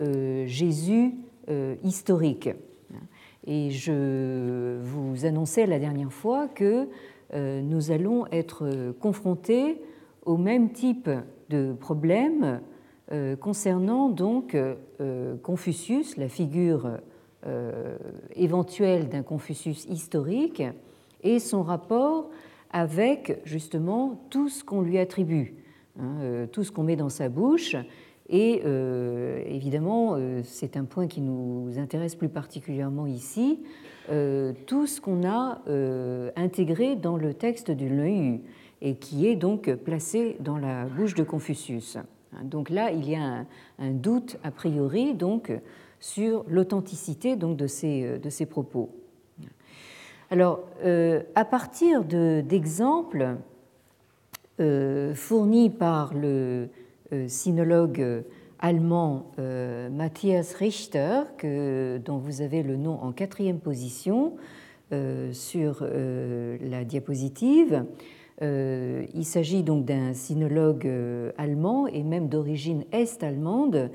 Jésus 0.45 1.13
historique. 1.83 2.49
Et 3.47 3.71
je 3.71 4.77
vous 4.83 5.25
annonçais 5.25 5.65
la 5.65 5.79
dernière 5.79 6.11
fois 6.13 6.47
que 6.47 6.87
nous 7.33 7.91
allons 7.91 8.27
être 8.31 8.93
confrontés 8.99 9.81
au 10.25 10.37
même 10.37 10.71
type 10.71 11.09
de 11.49 11.73
problème 11.73 12.61
concernant 13.39 14.09
donc 14.09 14.55
Confucius, 15.41 16.17
la 16.17 16.29
figure 16.29 16.99
euh, 17.47 17.97
éventuel 18.35 19.09
d'un 19.09 19.23
Confucius 19.23 19.85
historique 19.85 20.61
et 21.23 21.39
son 21.39 21.63
rapport 21.63 22.29
avec 22.69 23.39
justement 23.45 24.27
tout 24.29 24.47
ce 24.47 24.63
qu'on 24.63 24.81
lui 24.81 24.99
attribue, 24.99 25.55
hein, 25.99 26.17
euh, 26.21 26.45
tout 26.45 26.63
ce 26.63 26.71
qu'on 26.71 26.83
met 26.83 26.95
dans 26.95 27.09
sa 27.09 27.29
bouche. 27.29 27.75
Et 28.31 28.61
euh, 28.65 29.43
évidemment, 29.45 30.17
c'est 30.43 30.77
un 30.77 30.85
point 30.85 31.07
qui 31.07 31.21
nous 31.21 31.77
intéresse 31.77 32.15
plus 32.15 32.29
particulièrement 32.29 33.05
ici, 33.05 33.59
tout 34.65 34.87
ce 34.87 34.99
qu'on 34.99 35.27
a 35.27 35.61
intégré 36.35 36.95
dans 36.95 37.17
le 37.17 37.33
texte 37.33 37.71
du 37.71 37.87
Leu 37.87 38.39
et 38.81 38.95
qui 38.95 39.27
est 39.27 39.35
donc 39.35 39.73
placé 39.75 40.37
dans 40.39 40.57
la 40.57 40.85
bouche 40.85 41.13
de 41.13 41.23
Confucius. 41.23 41.97
Donc 42.43 42.69
là, 42.69 42.91
il 42.91 43.09
y 43.09 43.15
a 43.15 43.45
un, 43.79 43.91
doute 43.91 44.37
a 44.43 44.51
priori 44.51 45.13
donc 45.13 45.51
sur 45.99 46.43
l'authenticité 46.47 47.35
de 47.35 47.67
ces, 47.67 48.03
euh, 48.03 48.17
de 48.17 48.29
ces 48.29 48.45
propos. 48.45 48.89
Alors, 50.29 50.61
euh, 50.83 51.21
à 51.35 51.45
partir 51.45 52.03
d'exemples 52.05 53.35
euh, 54.59 55.13
fournis 55.13 55.69
par 55.69 56.13
le 56.13 56.69
sinologue 57.27 58.23
allemand 58.59 59.31
Matthias 59.91 60.53
Richter, 60.53 61.21
dont 62.05 62.17
vous 62.17 62.41
avez 62.41 62.63
le 62.63 62.75
nom 62.77 62.99
en 63.01 63.11
quatrième 63.11 63.59
position 63.59 64.35
sur 65.31 65.83
la 65.83 66.83
diapositive, 66.83 67.85
il 68.41 69.25
s'agit 69.25 69.63
donc 69.63 69.85
d'un 69.85 70.13
sinologue 70.13 70.89
allemand 71.37 71.87
et 71.87 72.03
même 72.03 72.29
d'origine 72.29 72.85
est-allemande 72.91 73.89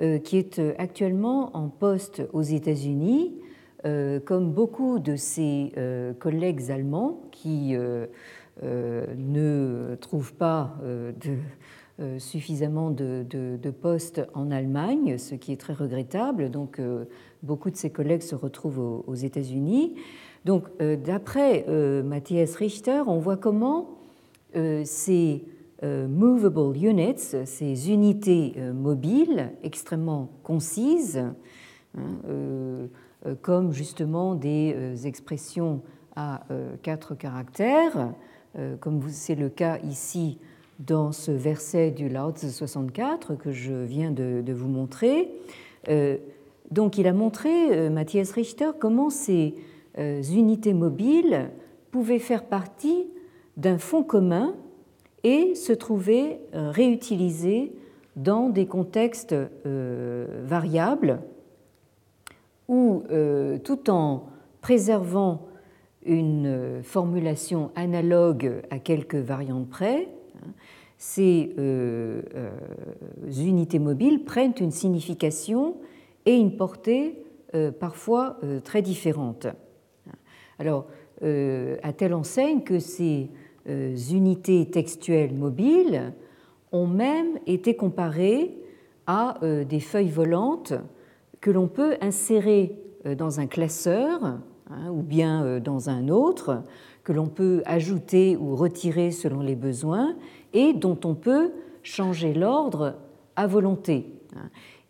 euh, 0.00 0.20
qui 0.20 0.36
est 0.36 0.60
euh, 0.60 0.74
actuellement 0.78 1.56
en 1.56 1.68
poste 1.68 2.22
aux 2.32 2.42
États-Unis, 2.42 3.34
euh, 3.84 4.20
comme 4.20 4.52
beaucoup 4.52 5.00
de 5.00 5.16
ses 5.16 5.72
collègues 6.20 6.70
allemands 6.70 7.20
qui 7.32 7.76
ne 8.62 9.96
trouvent 10.00 10.34
pas 10.34 10.76
de, 10.84 11.36
suffisamment 12.18 12.90
de, 12.90 13.70
postes 13.70 14.22
en 14.34 14.50
Allemagne, 14.50 15.18
ce 15.18 15.34
qui 15.34 15.52
est 15.52 15.56
très 15.56 15.72
regrettable. 15.72 16.50
Donc, 16.50 16.80
beaucoup 17.42 17.70
de 17.70 17.76
ses 17.76 17.90
collègues 17.90 18.22
se 18.22 18.34
retrouvent 18.34 19.02
aux, 19.06 19.14
États-Unis. 19.14 19.96
Donc, 20.44 20.64
d'après 20.78 21.66
Matthias 22.04 22.54
Richter, 22.56 23.02
on 23.06 23.18
voit 23.18 23.36
comment 23.36 23.98
ces 24.54 25.44
euh, 25.84 26.08
movable 26.08 26.76
units, 26.76 27.36
ces 27.44 27.92
unités 27.92 28.54
euh, 28.56 28.72
mobiles 28.72 29.52
extrêmement 29.62 30.28
concises, 30.42 31.18
hein, 31.18 31.36
euh, 32.28 32.88
comme 33.42 33.72
justement 33.72 34.34
des 34.34 35.06
expressions 35.06 35.82
à 36.16 36.42
quatre 36.82 37.14
caractères, 37.14 38.12
comme 38.80 39.08
c'est 39.08 39.34
le 39.36 39.48
cas 39.48 39.78
ici 39.78 40.38
dans 40.78 41.12
ce 41.12 41.30
verset 41.32 41.90
du 41.90 42.08
Lao 42.08 42.32
64 42.34 43.34
que 43.34 43.50
je 43.50 43.74
viens 43.74 44.10
de, 44.10 44.52
vous 44.52 44.68
montrer, 44.68 45.28
Donc 46.70 46.98
il 46.98 47.06
a 47.06 47.12
montré, 47.12 47.90
Matthias 47.90 48.30
Richter, 48.32 48.70
comment 48.78 49.10
ces 49.10 49.54
unités 49.98 50.74
mobiles 50.74 51.50
pouvaient 51.90 52.18
faire 52.18 52.44
partie 52.44 53.06
d'un 53.56 53.78
fonds 53.78 54.04
commun 54.04 54.54
et 55.24 55.54
se 55.54 55.72
trouver 55.72 56.38
réutilisées 56.52 57.72
dans 58.14 58.48
des 58.48 58.66
contextes 58.66 59.34
variables 59.64 61.20
où, 62.68 63.02
tout 63.64 63.90
en 63.90 64.26
préservant 64.60 65.48
une 66.04 66.82
formulation 66.82 67.70
analogue 67.74 68.62
à 68.70 68.78
quelques 68.78 69.16
variantes 69.16 69.68
près, 69.68 70.08
ces 70.98 71.54
euh, 71.58 72.22
euh, 72.34 72.50
unités 73.30 73.78
mobiles 73.78 74.24
prennent 74.24 74.54
une 74.60 74.72
signification 74.72 75.76
et 76.26 76.36
une 76.36 76.56
portée 76.56 77.22
euh, 77.54 77.70
parfois 77.70 78.38
très 78.64 78.82
différentes. 78.82 79.46
Alors, 80.58 80.86
à 81.22 81.92
telle 81.92 82.14
enseigne 82.14 82.62
que 82.62 82.78
ces 82.78 83.30
unités 83.66 84.66
textuelles 84.70 85.34
mobiles 85.34 86.12
ont 86.70 86.86
même 86.86 87.38
été 87.46 87.74
comparées 87.74 88.56
à 89.06 89.38
des 89.42 89.80
feuilles 89.80 90.10
volantes 90.10 90.74
que 91.40 91.50
l'on 91.50 91.66
peut 91.66 91.96
insérer 92.00 92.76
dans 93.16 93.40
un 93.40 93.46
classeur 93.46 94.22
hein, 94.70 94.90
ou 94.92 95.02
bien 95.02 95.58
dans 95.58 95.90
un 95.90 96.08
autre, 96.08 96.62
que 97.08 97.12
l'on 97.14 97.28
peut 97.28 97.62
ajouter 97.64 98.36
ou 98.36 98.54
retirer 98.54 99.12
selon 99.12 99.40
les 99.40 99.54
besoins 99.54 100.14
et 100.52 100.74
dont 100.74 101.00
on 101.06 101.14
peut 101.14 101.52
changer 101.82 102.34
l'ordre 102.34 102.96
à 103.34 103.46
volonté. 103.46 104.12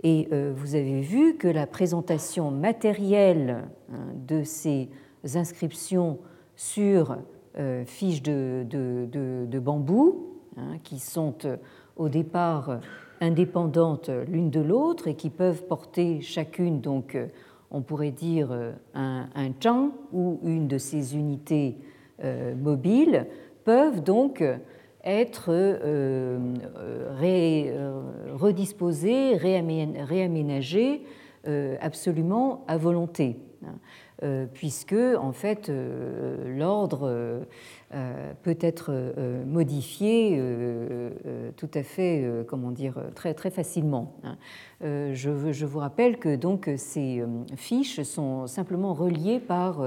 Et 0.02 0.26
euh, 0.32 0.52
vous 0.52 0.74
avez 0.74 1.00
vu 1.00 1.36
que 1.36 1.46
la 1.46 1.68
présentation 1.68 2.50
matérielle 2.50 3.68
hein, 3.92 4.08
de 4.26 4.42
ces 4.42 4.88
inscriptions 5.36 6.18
sur 6.56 7.18
euh, 7.56 7.84
fiches 7.84 8.24
de, 8.24 9.58
bambou, 9.60 10.40
hein, 10.56 10.78
qui 10.82 10.98
sont 10.98 11.36
euh, 11.44 11.56
au 11.94 12.08
départ 12.08 12.80
indépendantes 13.20 14.10
l'une 14.26 14.50
de 14.50 14.60
l'autre 14.60 15.06
et 15.06 15.14
qui 15.14 15.30
peuvent 15.30 15.62
porter 15.68 16.20
chacune, 16.20 16.80
donc 16.80 17.16
on 17.70 17.80
pourrait 17.80 18.10
dire 18.10 18.50
un, 18.92 19.28
un 19.36 19.92
ou 20.12 20.40
une 20.42 20.66
de 20.66 20.78
ces 20.78 21.14
unités 21.14 21.76
mobiles, 22.56 23.26
peuvent 23.64 24.02
donc 24.02 24.42
être 25.04 25.46
euh, 25.50 26.38
euh, 27.22 28.00
redisposé, 28.34 29.36
réaménagé 29.36 31.02
euh, 31.46 31.76
absolument 31.80 32.64
à 32.66 32.76
volonté, 32.76 33.36
hein. 33.64 34.46
puisque 34.54 34.94
en 34.94 35.32
fait 35.32 35.70
l'ordre 36.46 37.46
peut 38.42 38.56
être 38.60 38.92
modifié 39.46 40.42
tout 41.56 41.70
à 41.74 41.82
fait, 41.82 42.44
comment 42.46 42.70
dire, 42.70 43.00
très 43.14 43.34
très 43.34 43.50
facilement. 43.50 44.14
Hein. 44.24 44.36
Je, 44.80 45.64
vous 45.64 45.78
rappelle 45.78 46.18
que 46.18 46.36
donc 46.36 46.70
ces 46.76 47.22
fiches 47.56 48.02
sont 48.02 48.46
simplement 48.46 48.94
reliées 48.94 49.40
par 49.40 49.82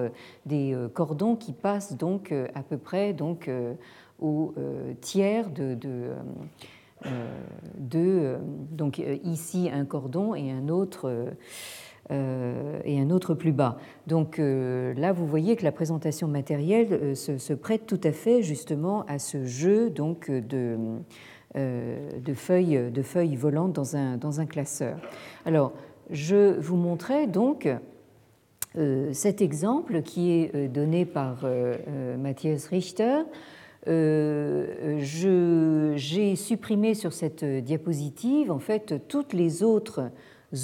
des 0.45 0.75
cordons 0.93 1.35
qui 1.35 1.53
passent 1.53 1.97
donc 1.97 2.33
à 2.55 2.63
peu 2.63 2.77
près 2.77 3.13
donc 3.13 3.49
au 4.21 4.53
euh, 4.57 4.93
tiers 5.01 5.49
de, 5.49 5.77
euh, 5.85 6.15
euh, 7.95 8.37
donc 8.71 9.01
ici 9.23 9.69
un 9.73 9.85
cordon 9.85 10.35
et 10.35 10.51
un 10.51 10.69
autre 10.69 11.33
et 12.09 12.99
un 12.99 13.09
autre 13.09 13.33
plus 13.33 13.53
bas. 13.53 13.77
Donc 14.07 14.37
là, 14.37 15.13
vous 15.13 15.25
voyez 15.25 15.55
que 15.55 15.63
la 15.63 15.71
présentation 15.71 16.27
matérielle 16.27 17.15
se, 17.15 17.53
prête 17.53 17.85
tout 17.85 18.01
à 18.03 18.11
fait 18.11 18.41
justement 18.43 19.05
à 19.07 19.17
ce 19.17 19.45
jeu 19.45 19.89
donc 19.89 20.29
de, 20.29 20.77
de, 21.55 22.33
feuilles, 22.33 22.91
de 22.91 23.01
feuilles 23.01 23.37
volantes 23.37 23.71
dans 23.71 23.95
un, 23.95 24.17
dans 24.17 24.41
un 24.41 24.45
classeur. 24.45 24.97
Alors, 25.45 25.71
je 26.09 26.59
vous 26.59 26.75
montrais 26.75 27.27
donc 27.27 27.69
cet 29.13 29.41
exemple 29.41 30.01
qui 30.01 30.31
est 30.31 30.67
donné 30.67 31.05
par 31.05 31.45
Matthias 32.17 32.67
Richter 32.67 33.21
euh, 33.87 34.99
j'ai 35.95 36.35
supprimé 36.35 36.93
sur 36.93 37.13
cette 37.13 37.43
diapositive 37.43 38.51
en 38.51 38.59
fait 38.59 39.07
toutes 39.07 39.33
les 39.33 39.63
autres 39.63 40.11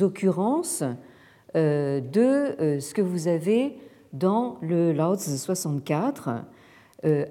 occurrences 0.01 0.83
euh, 0.83 0.93
de 1.57 2.61
euh, 2.61 2.79
ce 2.79 2.93
que 2.93 3.01
vous 3.01 3.27
avez 3.27 3.77
dans 4.13 4.57
le 4.61 4.91
Laozi 4.93 5.37
64, 5.37 6.29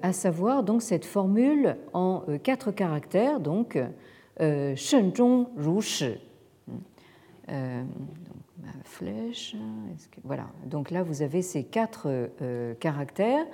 à 0.01 0.13
savoir 0.13 0.63
donc 0.63 0.81
cette 0.81 1.05
formule 1.05 1.75
en 1.93 2.23
quatre 2.41 2.71
caractères, 2.71 3.41
donc 3.41 3.77
Shen 4.39 5.13
Zhong 5.13 5.47
Ru 5.57 5.81
Shi. 5.81 6.15
ma 7.47 8.71
flèche, 8.85 9.55
voilà. 10.23 10.47
Donc 10.65 10.89
là, 10.89 11.03
vous 11.03 11.21
avez 11.21 11.41
ces 11.41 11.63
quatre 11.65 12.29
caractères 12.79 13.45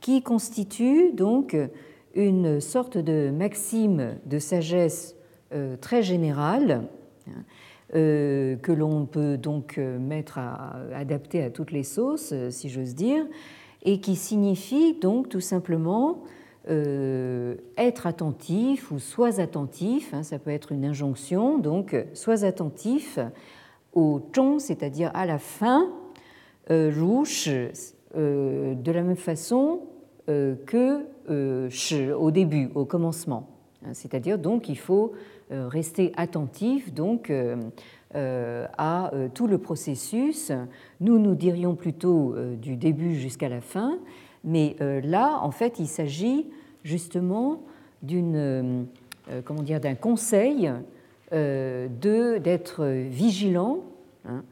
qui 0.00 0.22
constitue 0.22 1.12
donc 1.12 1.56
une 2.14 2.60
sorte 2.60 2.98
de 2.98 3.30
maxime 3.30 4.16
de 4.26 4.38
sagesse 4.38 5.16
euh, 5.54 5.76
très 5.76 6.02
générale 6.02 6.88
hein, 7.28 7.32
euh, 7.36 7.40
que 7.92 8.72
l'on 8.72 9.06
peut 9.06 9.36
donc 9.36 9.76
mettre 9.76 10.38
à 10.38 10.76
adapter 10.94 11.42
à 11.42 11.50
toutes 11.50 11.72
les 11.72 11.82
sauces, 11.82 12.32
si 12.50 12.68
j'ose 12.70 12.94
dire, 12.94 13.24
et 13.82 14.00
qui 14.00 14.16
signifie 14.16 14.94
donc 14.94 15.28
tout 15.28 15.40
simplement 15.40 16.22
euh, 16.70 17.56
être 17.76 18.06
attentif 18.06 18.90
ou 18.92 18.98
sois 18.98 19.40
attentif, 19.40 20.14
hein, 20.14 20.22
ça 20.22 20.38
peut 20.38 20.50
être 20.50 20.72
une 20.72 20.84
injonction, 20.84 21.58
donc 21.58 21.96
sois 22.14 22.44
attentif 22.44 23.18
au 23.92 24.20
ton, 24.20 24.58
c'est-à-dire 24.58 25.10
à 25.12 25.26
la 25.26 25.38
fin, 25.38 25.90
rouge, 26.70 27.50
de 28.14 28.92
la 28.92 29.02
même 29.02 29.16
façon 29.16 29.80
euh, 30.28 30.54
que 30.66 31.04
euh, 31.30 32.14
au 32.14 32.30
début, 32.30 32.70
au 32.76 32.84
commencement. 32.84 33.48
C'est-à-dire 33.92 34.38
donc 34.38 34.68
il 34.68 34.78
faut 34.78 35.10
euh, 35.10 35.16
rester 35.52 36.12
attentif 36.16 36.92
donc 36.94 37.32
à 38.14 39.10
tout 39.34 39.46
le 39.46 39.58
processus. 39.58 40.50
Nous 41.00 41.18
nous 41.18 41.34
dirions 41.34 41.74
plutôt 41.74 42.34
du 42.60 42.76
début 42.76 43.14
jusqu'à 43.14 43.48
la 43.48 43.60
fin, 43.60 43.98
mais 44.44 44.76
là 44.80 45.38
en 45.42 45.50
fait 45.50 45.78
il 45.78 45.86
s'agit 45.86 46.46
justement 46.84 47.62
d'une 48.02 48.86
comment 49.44 49.62
dire 49.62 49.80
d'un 49.80 49.94
conseil 49.94 50.72
de 51.30 52.38
d'être 52.38 52.84
vigilant. 52.86 53.80
Hein, 54.24 54.42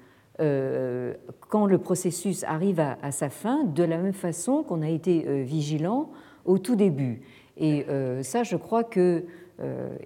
euh, 0.40 1.12
quand 1.50 1.66
le 1.66 1.78
processus 1.78 2.44
arrive 2.44 2.80
à, 2.80 3.12
sa 3.12 3.28
fin, 3.28 3.64
de 3.64 3.82
la 3.82 3.98
même 3.98 4.14
façon 4.14 4.62
qu'on 4.62 4.80
a 4.80 4.88
été 4.88 5.26
euh, 5.26 5.42
vigilant 5.42 6.10
au 6.46 6.58
tout 6.58 6.76
début. 6.76 7.20
Et 7.58 7.84
euh, 7.88 8.22
ça, 8.22 8.42
je 8.42 8.56
crois 8.56 8.84
que, 8.84 9.24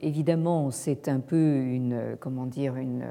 évidemment, 0.01 0.71
c'est 0.71 1.09
un 1.09 1.21
peu 1.21 1.57
une, 1.57 2.17
comment 2.21 2.47
dire, 2.47 2.77
une, 2.77 3.05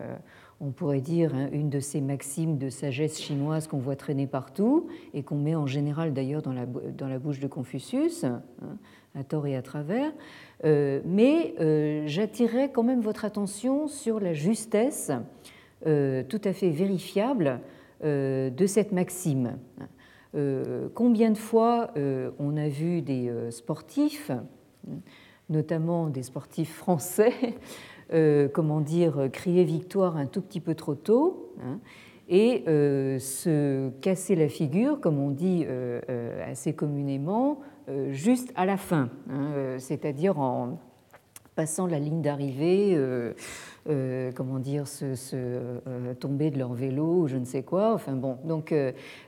on 0.59 0.71
pourrait 0.71 1.01
dire, 1.01 1.33
hein, 1.35 1.49
une 1.51 1.69
de 1.69 1.79
ces 1.79 2.01
maximes 2.01 2.57
de 2.57 2.69
sagesse 2.69 3.19
chinoise 3.19 3.67
qu'on 3.67 3.79
voit 3.79 3.95
traîner 3.95 4.27
partout 4.27 4.87
et 5.13 5.23
qu'on 5.23 5.37
met 5.37 5.55
en 5.55 5.67
général 5.67 6.13
d'ailleurs 6.13 6.41
dans 6.41 6.53
la, 6.53 7.19
bouche 7.19 7.39
de 7.39 7.47
Confucius, 7.47 8.23
hein, 8.23 8.41
à 9.15 9.23
tort 9.23 9.47
et 9.47 9.55
à 9.55 9.61
travers. 9.61 10.11
mais 10.63 11.55
j'attirerai 12.07 12.71
quand 12.71 12.83
même 12.83 13.01
votre 13.01 13.25
attention 13.25 13.87
sur 13.87 14.19
la 14.19 14.33
justesse 14.33 15.11
euh, 15.85 16.23
tout 16.23 16.39
à 16.45 16.53
fait 16.53 16.69
vérifiable 16.69 17.59
euh, 18.03 18.49
de 18.49 18.65
cette 18.65 18.93
maxime. 18.93 19.57
Euh, 20.35 20.87
combien 20.93 21.29
de 21.29 21.37
fois 21.37 21.93
on 22.39 22.55
a 22.57 22.69
vu 22.69 23.01
des 23.01 23.31
sportifs, 23.49 24.31
notamment 25.53 26.09
des 26.09 26.23
sportifs 26.23 26.73
français, 26.73 27.33
comment 28.53 28.81
dire, 28.81 29.29
crier 29.31 29.63
victoire 29.63 30.17
un 30.17 30.25
tout 30.25 30.41
petit 30.41 30.59
peu 30.59 30.75
trop 30.75 30.93
tôt 30.93 31.53
hein, 31.63 31.79
et 32.27 32.63
se 32.67 33.89
casser 34.01 34.35
la 34.35 34.49
figure, 34.49 34.99
comme 34.99 35.19
on 35.19 35.31
dit 35.31 35.65
assez 36.45 36.73
communément, 36.73 37.61
juste 38.09 38.51
à 38.55 38.65
la 38.65 38.77
fin, 38.77 39.09
hein, 39.29 39.77
c'est-à-dire 39.79 40.39
en 40.39 40.79
passant 41.55 41.87
la 41.87 41.99
ligne 41.99 42.21
d'arrivée, 42.21 42.93
euh, 42.95 43.33
euh, 43.89 44.31
comment 44.33 44.59
dire, 44.59 44.87
se, 44.87 45.13
euh, 45.33 46.13
tomber 46.19 46.51
de 46.51 46.57
leur 46.57 46.73
vélo 46.73 47.21
ou 47.21 47.27
je 47.27 47.37
ne 47.37 47.45
sais 47.45 47.63
quoi. 47.63 47.93
Enfin 47.93 48.13
bon, 48.13 48.37
donc, 48.43 48.73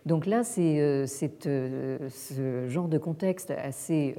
donc 0.06 0.26
là, 0.26 0.44
c'est 0.44 1.06
ce 1.08 2.66
genre 2.68 2.88
de 2.88 2.98
contexte 2.98 3.52
assez 3.52 4.16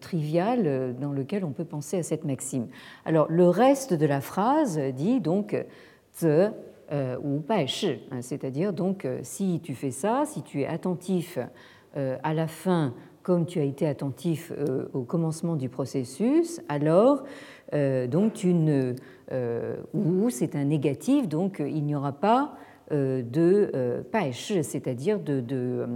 trivial 0.00 0.94
dans 0.98 1.12
lequel 1.12 1.44
on 1.44 1.52
peut 1.52 1.64
penser 1.64 1.98
à 1.98 2.02
cette 2.02 2.24
maxime. 2.24 2.68
Alors 3.04 3.26
le 3.30 3.48
reste 3.48 3.94
de 3.94 4.06
la 4.06 4.20
phrase 4.20 4.78
dit 4.94 5.20
donc 5.20 5.56
ou 6.22 7.40
bai 7.48 7.66
shi, 7.66 8.00
hein, 8.10 8.22
c'est-à-dire 8.22 8.72
donc 8.72 9.06
si 9.22 9.60
tu 9.62 9.74
fais 9.74 9.90
ça, 9.90 10.24
si 10.26 10.42
tu 10.42 10.62
es 10.62 10.66
attentif 10.66 11.38
à 11.94 12.34
la 12.34 12.46
fin 12.46 12.94
comme 13.26 13.44
tu 13.44 13.58
as 13.58 13.64
été 13.64 13.88
attentif 13.88 14.52
au 14.94 15.02
commencement 15.02 15.56
du 15.56 15.68
processus, 15.68 16.60
alors 16.68 17.24
donc 17.72 18.34
tu 18.34 18.54
ne 18.54 18.94
ou 19.92 20.30
c'est 20.30 20.54
un 20.54 20.66
négatif, 20.66 21.26
donc 21.26 21.58
il 21.58 21.82
n'y 21.82 21.96
aura 21.96 22.12
pas 22.12 22.54
de 22.92 24.04
bai 24.12 24.30
shi, 24.30 24.62
c'est-à-dire 24.62 25.18
de, 25.18 25.40
de 25.40 25.88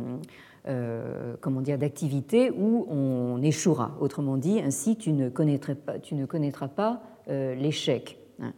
euh, 0.68 1.36
comment 1.40 1.62
dire, 1.62 1.78
d'activité 1.78 2.50
où 2.50 2.86
on 2.90 3.40
échouera. 3.40 3.96
Autrement 3.98 4.36
dit, 4.36 4.60
ainsi 4.60 4.96
tu 4.96 5.12
ne, 5.12 5.30
connaîtras 5.30 5.74
pas, 5.74 5.98
tu 5.98 6.14
ne 6.14 6.26
connaîtras 6.26 6.68
pas 6.68 7.00
euh, 7.30 7.54
l'échec. 7.54 8.18
Hein. 8.42 8.52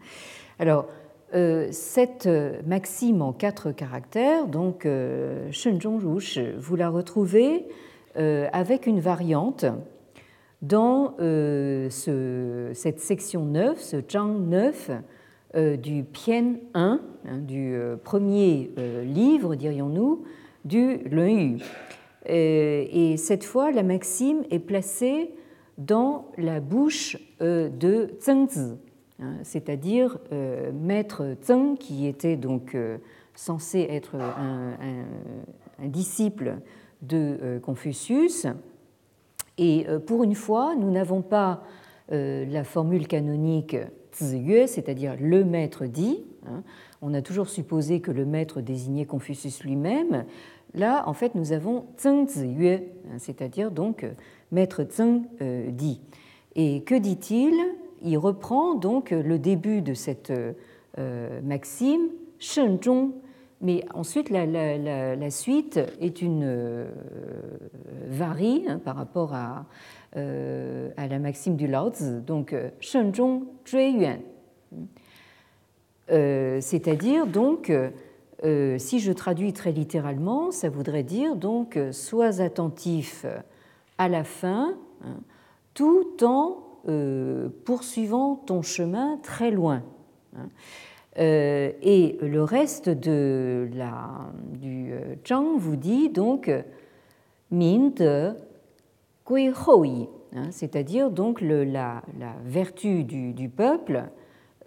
Alors, 0.58 0.88
euh, 1.32 1.68
cette 1.70 2.28
maxime 2.66 3.22
en 3.22 3.32
quatre 3.32 3.70
caractères, 3.70 4.48
donc 4.48 4.82
Shen 5.52 5.78
vous 6.58 6.76
la 6.76 6.90
retrouvez 6.90 7.68
avec 8.16 8.86
une 8.86 9.00
variante 9.00 9.64
dans 10.60 11.14
ce, 11.18 12.70
cette 12.74 13.00
section 13.00 13.44
9, 13.44 13.80
ce 13.80 13.96
Zhang 14.08 14.38
9 14.48 14.90
du 15.78 16.04
Pian 16.04 16.56
1, 16.74 17.00
hein, 17.24 17.38
du 17.38 17.76
premier 18.04 18.70
livre, 19.04 19.54
dirions-nous, 19.54 20.24
du 20.64 21.00
Yu. 21.10 21.58
Euh, 22.28 22.86
et 22.90 23.16
cette 23.16 23.44
fois, 23.44 23.70
la 23.72 23.82
maxime 23.82 24.44
est 24.50 24.60
placée 24.60 25.34
dans 25.78 26.30
la 26.38 26.60
bouche 26.60 27.16
euh, 27.40 27.68
de 27.68 28.10
Zhengzi, 28.20 28.76
hein, 29.20 29.34
c'est-à-dire 29.42 30.18
euh, 30.32 30.70
maître 30.72 31.36
Zheng, 31.44 31.76
qui 31.76 32.06
était 32.06 32.36
donc 32.36 32.76
censé 33.34 33.86
être 33.90 34.16
un, 34.16 34.76
disciple 35.88 36.58
de 37.02 37.60
Confucius. 37.62 38.46
Et 39.58 39.86
pour 40.06 40.24
une 40.24 40.34
fois, 40.34 40.74
nous 40.76 40.90
n'avons 40.90 41.20
pas 41.20 41.62
la 42.08 42.64
formule 42.64 43.06
canonique 43.06 43.76
Ziyue, 44.14 44.66
c'est-à-dire 44.66 45.16
le 45.20 45.44
maître 45.44 45.86
dit. 45.86 46.24
Hein. 46.46 46.62
On 47.00 47.14
a 47.14 47.22
toujours 47.22 47.48
supposé 47.48 48.00
que 48.00 48.10
le 48.10 48.24
maître 48.24 48.60
désignait 48.60 49.06
Confucius 49.06 49.64
lui-même. 49.64 50.24
Là, 50.74 51.04
en 51.06 51.12
fait, 51.12 51.34
nous 51.34 51.52
avons 51.52 51.86
Zheng 51.98 52.28
Ziyue, 52.28 52.74
hein, 52.74 53.18
c'est-à-dire 53.18 53.70
donc 53.70 54.04
euh, 54.04 54.12
maître 54.50 54.86
Zheng 54.88 55.22
euh, 55.40 55.70
dit. 55.70 56.00
Et 56.54 56.82
que 56.82 56.94
dit-il? 56.94 57.54
Il 58.04 58.16
reprend 58.18 58.74
donc 58.74 59.10
le 59.10 59.38
début 59.38 59.80
de 59.80 59.94
cette 59.94 60.32
euh, 60.98 61.40
maxime, 61.42 62.08
Shen 62.38 62.78
Zhong, 62.82 63.12
mais 63.62 63.84
ensuite 63.94 64.28
la, 64.30 65.30
suite 65.30 65.80
est 66.00 66.20
une 66.20 66.86
varie 68.08 68.64
hein, 68.68 68.78
par 68.84 68.96
rapport 68.96 69.34
à, 69.34 69.64
à, 70.14 71.06
la 71.08 71.18
maxime 71.18 71.56
du 71.56 71.66
Lao 71.66 71.90
Tzu, 71.90 72.20
donc 72.20 72.54
Shen 72.80 73.14
Zhong 73.14 73.44
Yuan. 73.72 74.18
C'est-à-dire 76.60 77.26
donc 77.26 77.72
euh, 78.44 78.76
si 78.78 78.98
je 78.98 79.12
traduis 79.12 79.52
très 79.52 79.70
littéralement, 79.70 80.50
ça 80.50 80.68
voudrait 80.68 81.04
dire 81.04 81.36
donc 81.36 81.76
euh, 81.76 81.92
sois 81.92 82.40
attentif 82.40 83.24
à 83.98 84.08
la 84.08 84.24
fin, 84.24 84.74
hein, 85.04 85.20
tout 85.74 86.24
en 86.24 86.58
euh, 86.88 87.48
poursuivant 87.64 88.34
ton 88.34 88.62
chemin 88.62 89.18
très 89.22 89.52
loin. 89.52 89.82
Hein. 90.36 90.48
Et 91.16 92.18
le 92.22 92.42
reste 92.42 92.88
de 92.88 93.68
la, 93.74 94.30
du 94.54 94.92
Zhang 95.26 95.58
vous 95.58 95.76
dit 95.76 96.08
donc 96.08 96.50
min 97.50 97.90
de 97.90 98.30
gui 99.26 99.48
hein, 100.34 100.50
c'est-à-dire 100.50 101.10
donc 101.10 101.40
la, 101.40 102.02
vertu 102.44 103.04
du 103.04 103.48
peuple 103.48 104.04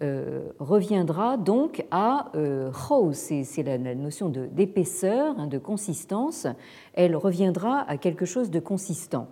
euh, 0.02 0.50
reviendra 0.58 1.38
donc 1.38 1.82
à 1.90 2.30
euh, 2.34 2.70
c'est 3.12 3.62
la, 3.62 3.78
notion 3.94 4.28
d'épaisseur, 4.28 5.34
hein, 5.38 5.46
de, 5.46 5.56
consistance, 5.56 6.46
elle 6.92 7.16
reviendra 7.16 7.80
à 7.88 7.96
quelque 7.96 8.26
chose 8.26 8.50
de 8.50 8.60
consistant. 8.60 9.28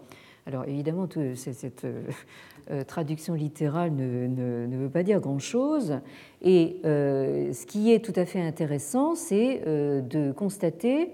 Alors 0.47 0.65
évidemment, 0.67 1.09
cette 1.35 1.85
euh, 1.85 2.85
traduction 2.85 3.35
littérale 3.35 3.93
ne, 3.95 4.77
veut 4.77 4.91
pas 4.91 5.03
dire 5.03 5.21
grand-chose, 5.21 6.01
et 6.43 6.77
ce 6.83 7.67
qui 7.67 7.93
est 7.93 8.05
tout 8.05 8.13
à 8.17 8.27
fait 8.27 8.41
intéressant, 8.41 9.15
c'est 9.15 9.63
de 9.65 10.33
constater 10.33 11.11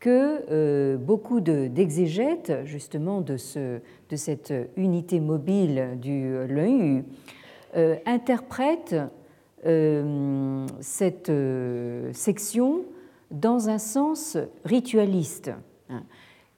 que 0.00 0.96
beaucoup 0.96 1.40
d'exégètes, 1.40 2.52
justement, 2.64 3.20
de, 3.20 3.36
de, 4.10 4.16
cette 4.16 4.52
unité 4.76 5.20
mobile 5.20 5.98
du 6.00 6.46
l'œil 6.48 7.04
euh, 7.76 7.96
interprète 8.06 8.96
euh, 9.66 10.66
cette 10.80 11.28
euh, 11.28 12.10
section 12.14 12.84
dans 13.30 13.68
un 13.68 13.76
sens 13.76 14.38
ritualiste, 14.64 15.50
hein, 15.90 16.02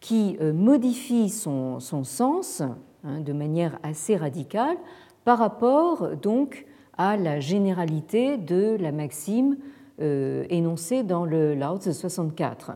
qui 0.01 0.39
modifie 0.41 1.29
son, 1.29 1.81
sens 1.81 2.63
hein, 3.05 3.21
de 3.21 3.33
manière 3.33 3.79
assez 3.83 4.17
radicale 4.17 4.77
par 5.25 5.39
rapport 5.39 6.17
donc 6.17 6.67
à 6.97 7.17
la 7.17 7.41
généralité 7.41 8.37
de 8.37 8.77
la 8.81 8.93
maxime 8.93 9.57
énoncée 9.99 11.03
dans 11.03 11.25
le 11.25 11.55
Lao 11.55 11.79
Tzu 11.79 11.93
64. 11.93 12.73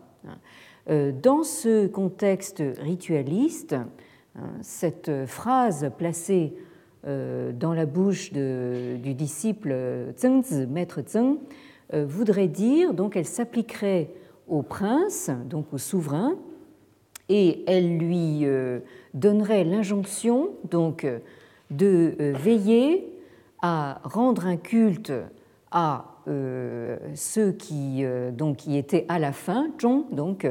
Dans 0.88 1.44
ce 1.44 1.86
contexte 1.86 2.62
ritualiste, 2.80 3.74
hein, 4.34 4.50
cette 4.60 5.26
phrase 5.26 5.90
placée 5.96 6.54
euh, 7.04 7.50
dans 7.50 7.74
la 7.74 7.84
bouche 7.84 8.32
du 8.32 9.14
disciple 9.14 9.74
Zhengzi, 10.16 10.68
maître 10.68 11.00
Zheng, 11.04 11.38
euh, 11.94 12.04
voudrait 12.06 12.46
dire, 12.46 12.94
donc 12.94 13.16
elle 13.16 13.26
s'appliquerait 13.26 14.10
au 14.46 14.62
prince, 14.62 15.28
donc 15.46 15.72
au 15.72 15.78
souverain, 15.78 16.36
et 17.34 17.64
elle 17.66 17.96
lui 17.96 18.40
euh, 18.42 18.80
donnerait 19.14 19.64
l'injonction 19.64 20.50
donc 20.70 21.06
de 21.70 22.14
veiller 22.18 23.10
à 23.62 24.02
rendre 24.04 24.46
un 24.46 24.58
culte 24.58 25.12
à 25.70 26.08
ceux 27.14 27.52
qui, 27.52 28.04
donc, 28.36 28.58
qui 28.58 28.76
étaient 28.76 29.06
à 29.08 29.18
la 29.18 29.32
fin, 29.32 29.68
Zhong, 29.80 30.04
donc, 30.12 30.46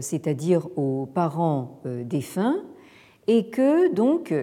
c'est-à-dire 0.00 0.66
aux 0.76 1.06
parents 1.06 1.80
défunts, 1.84 2.56
et 3.28 3.48
que 3.48 3.92
donc 3.94 4.34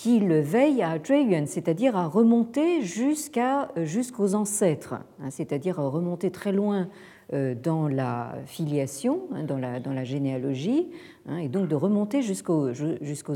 qu'il 0.00 0.32
veille 0.32 0.82
à 0.82 0.98
Zhuiyuan, 0.98 1.44
c'est-à-dire 1.46 1.94
à 1.94 2.06
remonter 2.06 2.80
jusqu'à, 2.80 3.68
euh, 3.76 3.84
jusqu'aux 3.84 4.34
ancêtres, 4.34 4.94
hein, 4.94 5.28
c'est-à-dire 5.28 5.78
à 5.78 5.86
remonter 5.88 6.30
très 6.30 6.52
loin 6.52 6.80
euh, 6.82 6.84
dans 7.32 7.86
la 7.86 8.34
filiation, 8.46 9.22
hein, 9.32 9.44
dans 9.44 9.58
la, 9.58 10.04
généalogie, 10.04 10.88
hein, 11.26 11.38
et 11.38 11.48
donc 11.48 11.68
de 11.68 11.74
remonter 11.76 12.22
jusqu'aux, 12.22 12.72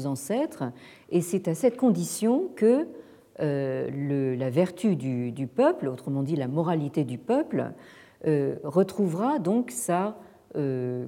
ancêtres. 0.06 0.64
Et 1.10 1.20
c'est 1.20 1.46
à 1.48 1.54
cette 1.54 1.76
condition 1.76 2.48
que 2.56 2.88
euh, 3.40 4.36
la 4.36 4.50
vertu 4.50 4.96
du, 4.96 5.46
peuple, 5.46 5.88
autrement 5.88 6.22
dit 6.22 6.36
la 6.36 6.48
moralité 6.48 7.04
du 7.04 7.18
peuple, 7.18 7.72
retrouvera 8.64 9.38
donc 9.38 9.70
sa 9.70 10.16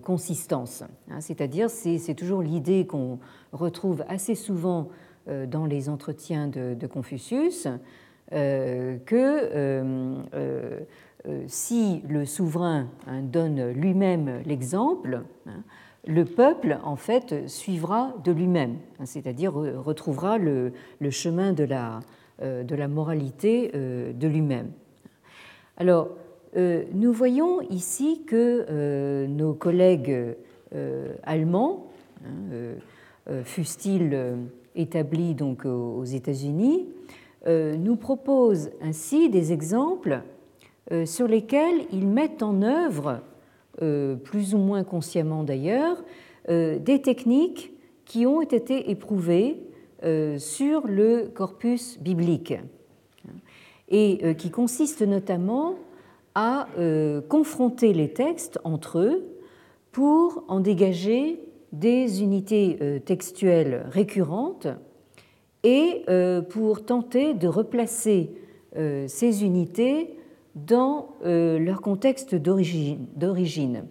consistance. 0.03 0.85
c'est-à-dire, 1.21 1.71
c'est, 1.71 2.15
toujours 2.15 2.43
l'idée 2.43 2.87
qu'on 2.87 3.19
retrouve 3.53 4.05
assez 4.09 4.35
souvent 4.35 4.89
euh, 5.29 5.45
dans 5.45 5.67
les 5.67 5.89
entretiens 5.89 6.47
de, 6.47 6.87
Confucius 6.87 7.67
euh, 8.33 8.97
que 9.07 9.17
euh, 9.17 10.81
si 11.47 12.03
le 12.09 12.25
souverain 12.25 12.89
hein, 13.07 13.23
donne 13.23 13.71
lui-même 13.71 14.43
l'exemple, 14.45 15.23
hein, 15.47 15.63
le 16.07 16.25
peuple, 16.25 16.79
en 16.85 16.95
fait, 16.95 17.49
suivra 17.49 18.15
de 18.25 18.31
lui-même, 18.31 18.77
hein, 19.01 19.07
c'est-à-dire 19.07 19.53
retrouvera 19.53 20.39
le, 20.39 20.73
chemin 21.11 21.53
de 21.53 21.65
la, 21.65 22.01
de 22.41 22.75
la 22.75 22.87
moralité 22.87 23.73
de 23.73 24.29
lui-même. 24.29 24.71
Alors, 25.77 26.11
nous 26.55 27.13
voyons 27.13 27.61
ici 27.71 28.23
que 28.25 29.27
nos 29.27 29.53
collègues 29.55 30.37
allemands, 31.25 31.87
fussent-ils 33.43 34.37
établi 34.77 35.35
donc 35.35 35.65
aux 35.65 36.05
États-Unis, 36.05 36.87
euh, 37.47 37.77
nous 37.77 37.97
propose 37.97 38.71
ainsi 38.83 39.29
des 39.31 39.53
exemples 39.53 40.13
euh, 40.13 40.36
sur 41.05 41.27
lesquels 41.27 41.87
ils 41.93 42.07
mettent 42.07 42.43
en 42.43 42.63
œuvre, 42.63 43.21
euh, 43.83 44.15
plus 44.17 44.55
ou 44.55 44.59
moins 44.59 44.85
consciemment 44.85 45.43
d'ailleurs, 45.43 46.03
des 46.49 47.03
techniques 47.03 47.73
qui 48.05 48.25
ont 48.25 48.41
été 48.41 48.89
éprouvées 48.93 49.61
sur 50.39 50.87
le 50.87 51.29
corpus 51.35 51.99
biblique 51.99 52.55
et 53.89 54.37
qui 54.37 54.53
consistent 54.53 55.03
notamment 55.03 55.75
à 56.37 56.69
confronter 57.29 57.93
les 57.93 58.13
textes 58.13 58.61
entre 58.63 59.01
eux 59.01 59.25
pour 59.91 60.45
en 60.47 60.61
dégager 60.61 61.41
des 61.73 62.23
unités 62.23 63.03
textuelles 63.05 63.85
récurrentes 63.91 64.69
et 65.65 66.05
pour 66.49 66.87
tenter 66.87 67.35
de 67.35 67.49
replacer 67.49 68.31
ces 69.09 69.45
unités 69.45 70.16
dans 70.57 71.11
leur 71.23 71.81
contexte 71.81 72.35
d'origine 72.35 73.87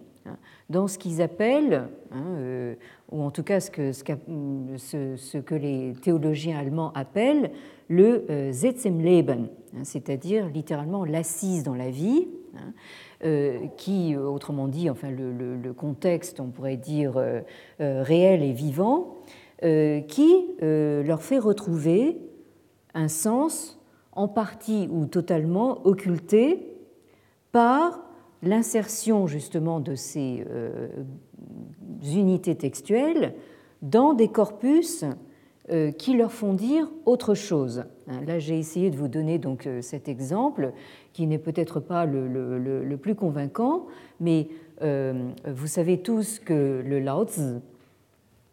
dans 0.68 0.88
ce 0.88 0.98
qu'ils 0.98 1.22
appellent, 1.22 1.88
hein, 2.10 2.24
euh, 2.38 2.74
ou 3.10 3.22
en 3.22 3.30
tout 3.30 3.42
cas 3.42 3.60
ce 3.60 3.70
que, 3.70 3.92
ce, 3.92 5.38
que, 5.38 5.54
les 5.54 5.92
théologiens 6.02 6.58
allemands 6.58 6.92
appellent 6.94 7.52
le 7.88 8.24
euh, 8.30 8.52
Zetsemleben, 8.52 9.48
hein, 9.74 9.84
c'est-à-dire 9.84 10.48
littéralement 10.48 11.04
l'assise 11.04 11.62
dans 11.62 11.74
la 11.74 11.90
vie, 11.90 12.26
hein, 12.56 12.72
euh, 13.24 13.66
qui, 13.76 14.16
autrement 14.16 14.66
dit, 14.66 14.90
enfin 14.90 15.10
le, 15.10 15.72
contexte, 15.72 16.40
on 16.40 16.48
pourrait 16.48 16.76
dire 16.76 17.14
réel 17.78 18.42
et 18.42 18.52
vivant, 18.52 19.18
qui 19.60 20.46
leur 20.60 21.22
fait 21.22 21.38
retrouver 21.38 22.18
un 22.94 23.08
sens 23.08 23.75
en 24.16 24.28
partie 24.28 24.88
ou 24.90 25.06
totalement 25.06 25.86
occulté 25.86 26.74
par 27.52 28.00
l'insertion 28.42 29.26
justement 29.26 29.80
de 29.80 29.94
ces 29.94 30.44
euh, 30.50 30.88
unités 32.02 32.54
textuelles 32.54 33.34
dans 33.82 34.14
des 34.14 34.28
corpus 34.28 35.04
euh, 35.70 35.90
qui 35.90 36.16
leur 36.16 36.32
font 36.32 36.54
dire 36.54 36.90
autre 37.04 37.34
chose. 37.34 37.84
Hein, 38.08 38.20
là, 38.26 38.38
j'ai 38.38 38.58
essayé 38.58 38.90
de 38.90 38.96
vous 38.96 39.08
donner 39.08 39.38
donc 39.38 39.66
euh, 39.66 39.82
cet 39.82 40.08
exemple 40.08 40.72
qui 41.12 41.26
n'est 41.26 41.38
peut-être 41.38 41.80
pas 41.80 42.04
le, 42.06 42.96
plus 43.00 43.14
convaincant, 43.14 43.86
mais 44.20 44.48
vous 44.82 45.66
savez 45.66 46.02
tous 46.02 46.38
que 46.38 46.82
le 46.84 47.00
Laozi 47.00 47.54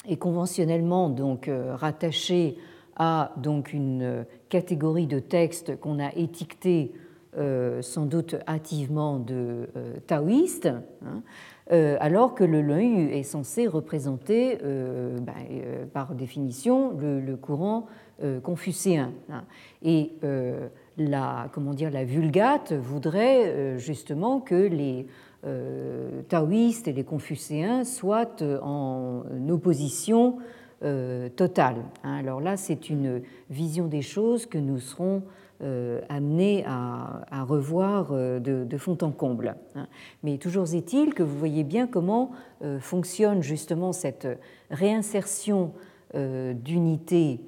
est 0.08 0.16
conventionnellement 0.16 1.10
donc 1.10 1.52
rattaché 1.74 2.56
à 2.96 3.32
donc 3.38 3.74
une 3.74 4.26
catégorie 4.50 5.08
de 5.08 5.20
textes 5.20 5.80
qu'on 5.80 6.00
a 6.00 6.14
étiquetés 6.16 6.94
euh, 7.36 7.82
sans 7.82 8.06
doute 8.06 8.36
hâtivement 8.48 9.18
de 9.18 9.68
euh, 9.76 9.96
taoïste, 10.06 10.68
hein, 10.68 11.24
euh, 11.72 11.98
alors 12.00 12.36
que 12.36 12.44
le 12.44 12.62
Lun 12.62 13.08
est 13.08 13.24
censé 13.24 13.66
représenter, 13.66 14.60
ben, 14.62 15.88
par 15.94 16.14
définition, 16.14 16.96
le, 16.96 17.36
courant 17.36 17.88
confucéen. 18.44 19.14
Hein. 19.32 19.46
Et 19.82 20.12
la, 20.98 21.50
comment 21.54 21.74
dire, 21.74 21.90
la 21.90 22.04
Vulgate 22.04 22.74
voudrait 22.74 23.80
justement 23.80 24.40
que 24.40 24.56
les 24.56 25.08
taoïstes 26.28 26.88
et 26.88 26.94
les 26.94 27.04
confucéens 27.04 27.84
soient 27.84 28.36
en 28.62 29.24
opposition 29.50 30.38
totale. 31.36 31.78
Hein. 32.04 32.16
Alors 32.18 32.42
là, 32.42 32.58
c'est 32.58 32.90
une 32.90 33.22
vision 33.50 33.88
des 33.88 34.02
choses 34.02 34.46
que 34.46 34.58
nous 34.58 34.80
serons 34.80 35.24
euh, 35.64 36.02
amené 36.10 36.66
à, 36.66 37.44
revoir 37.48 38.10
euh, 38.12 38.40
de, 38.40 38.78
fond 38.78 38.98
en 39.02 39.12
comble. 39.12 39.56
Hein. 39.76 39.88
Mais 40.22 40.38
toujours 40.38 40.74
est-il 40.74 41.14
que 41.14 41.24
vous 41.24 41.38
voyez 41.38 41.64
bien 41.64 41.88
comment 41.88 42.32
euh, 42.64 42.82
fonctionne 42.82 43.42
justement 43.42 43.94
cette 43.94 44.28
réinsertion 44.72 45.72
d'unités 46.14 47.40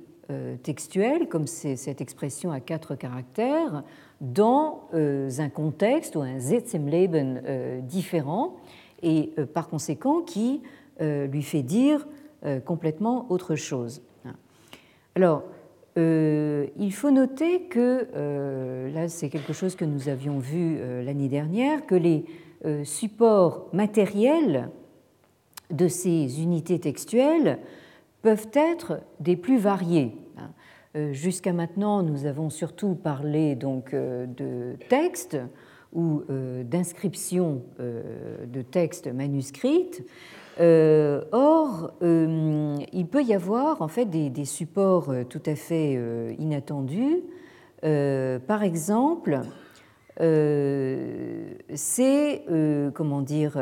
textuelles, 0.63 1.27
comme 1.29 1.45
c'est 1.45 1.75
cette 1.75 2.01
expression 2.01 2.51
à 2.51 2.59
quatre 2.59 2.95
caractères, 2.95 3.83
dans 4.21 4.87
un 4.91 5.49
contexte 5.49 6.15
ou 6.15 6.21
un 6.21 6.39
Zetsemleben 6.39 7.83
différent 7.83 8.55
et 9.03 9.35
par 9.53 9.67
conséquent 9.67 10.21
qui 10.21 10.63
lui 10.99 11.43
fait 11.43 11.61
dire 11.61 12.07
complètement 12.65 13.25
autre 13.29 13.55
chose. 13.55 14.01
Alors, 15.15 15.43
euh, 15.97 16.67
il 16.77 16.93
faut 16.93 17.09
noter 17.09 17.63
que, 17.63 18.07
euh, 18.15 18.91
là 18.91 19.07
c'est 19.07 19.29
quelque 19.29 19.53
chose 19.53 19.75
que 19.77 19.85
nous 19.85 20.09
avions 20.09 20.39
vu 20.39 20.77
euh, 20.77 21.01
l'année 21.03 21.29
dernière, 21.29 21.85
que 21.85 21.95
les 21.95 22.25
supports 22.83 23.67
matériels 23.73 24.69
de 25.69 25.87
ces 25.87 26.41
unités 26.41 26.79
textuelles 26.79 27.59
peuvent 28.23 28.47
être 28.53 29.01
des 29.19 29.35
plus 29.35 29.59
variés. 29.59 30.17
Hein. 30.37 31.11
Jusqu'à 31.13 31.53
maintenant, 31.53 32.01
nous 32.01 32.25
avons 32.25 32.49
surtout 32.49 32.95
parlé 32.95 33.53
donc 33.53 33.93
de 33.93 34.77
textes 34.89 35.37
ou 35.93 36.23
d'inscriptions 36.63 37.61
de 37.77 38.61
textes 38.63 39.13
manuscrits, 39.13 39.91
euh, 40.59 41.21
or, 41.33 41.91
euh, 42.01 42.77
il 42.93 43.07
peut 43.07 43.23
y 43.23 43.33
avoir 43.33 43.81
en 43.81 43.89
fait 43.89 44.05
des, 44.05 44.45
supports 44.45 45.09
euh, 45.09 45.23
tout 45.23 45.41
à 45.45 45.55
fait 45.55 45.99
inattendus. 46.39 47.23
par 47.81 48.63
exemple, 48.63 49.41
c'est 51.75 52.45
comment 52.93 53.21
dire 53.21 53.57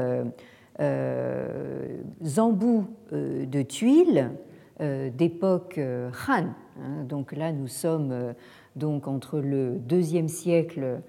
embouts 2.37 2.85
de 3.11 3.61
tuiles 3.63 4.31
d'époque 4.79 5.79
Han. 6.27 6.45
Hein. 6.81 7.03
donc 7.07 7.33
là, 7.33 7.51
nous 7.51 7.67
sommes 7.67 8.33
donc 8.75 9.07
entre 9.07 9.39
le 9.39 9.77
deuxième 9.77 10.27
siècle 10.27 11.01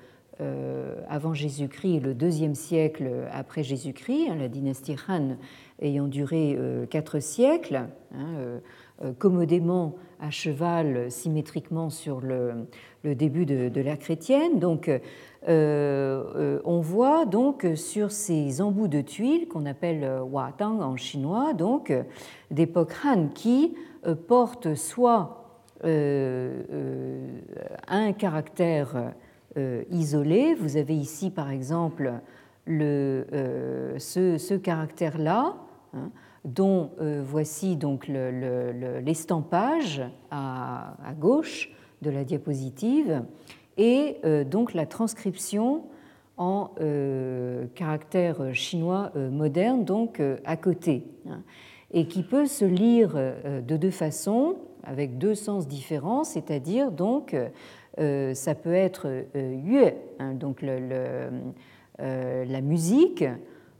avant 1.08 1.32
Jésus-Christ 1.32 1.96
et 1.96 2.00
le 2.00 2.14
deuxième 2.14 2.54
siècle 2.54 3.08
après 3.32 3.62
Jésus-Christ. 3.62 4.28
Hein, 4.30 4.36
la 4.36 4.48
dynastie 4.48 4.96
Han 5.08 5.36
ayant 5.80 6.08
duré 6.08 6.56
euh, 6.58 6.86
quatre 6.86 7.20
siècles, 7.20 7.76
hein, 7.76 7.88
euh, 8.38 8.58
euh, 9.04 9.12
commodément 9.12 9.96
à 10.20 10.30
cheval 10.30 11.10
symétriquement 11.10 11.90
sur 11.90 12.20
le, 12.20 12.66
début 13.02 13.44
de, 13.44 13.80
l'ère 13.80 13.98
chrétienne. 13.98 14.58
Donc, 14.58 14.90
on 15.46 16.80
voit 16.80 17.26
donc 17.26 17.66
sur 17.74 18.10
ces 18.10 18.62
embouts 18.62 18.88
de 18.88 19.02
tuiles 19.02 19.48
qu'on 19.48 19.66
appelle 19.66 20.08
Tang 20.56 20.80
en 20.80 20.96
chinois, 20.96 21.52
donc 21.52 21.92
d'époque 22.50 22.94
Han, 23.04 23.28
qui 23.34 23.74
portent 24.26 24.74
soit 24.74 25.60
un 25.82 26.52
caractère 28.16 29.12
isolé. 29.90 30.54
Vous 30.54 30.76
avez 30.76 30.96
ici, 30.96 31.30
par 31.30 31.50
exemple, 31.50 32.12
le, 32.66 33.24
ce 33.98 34.54
caractère-là, 34.54 35.54
Hein, 35.94 36.10
dont 36.44 36.90
euh, 37.00 37.22
voici 37.24 37.76
donc 37.76 38.06
l'estampage 38.08 40.02
à, 40.30 40.94
gauche 41.18 41.70
de 42.02 42.10
la 42.10 42.24
diapositive 42.24 43.22
et 43.78 44.18
euh, 44.24 44.44
donc 44.44 44.74
la 44.74 44.84
transcription 44.84 45.84
en 46.36 46.70
euh, 46.80 47.66
caractère 47.74 48.52
chinois 48.54 49.12
moderne, 49.14 49.84
donc 49.84 50.20
à 50.44 50.56
côté, 50.56 51.06
hein, 51.28 51.42
et 51.92 52.08
qui 52.08 52.22
peut 52.22 52.46
se 52.46 52.64
lire 52.64 53.14
de 53.14 53.76
deux 53.76 53.92
façons, 53.92 54.56
avec 54.86 55.18
deux 55.18 55.34
sens 55.34 55.66
différents, 55.66 56.24
c'est-à-dire 56.24 56.90
donc 56.90 57.36
ça 57.96 58.54
peut 58.54 58.74
être 58.74 59.24
yue, 59.34 59.92
hein, 60.18 60.34
donc 60.34 60.62
la 60.62 62.60
musique, 62.60 63.24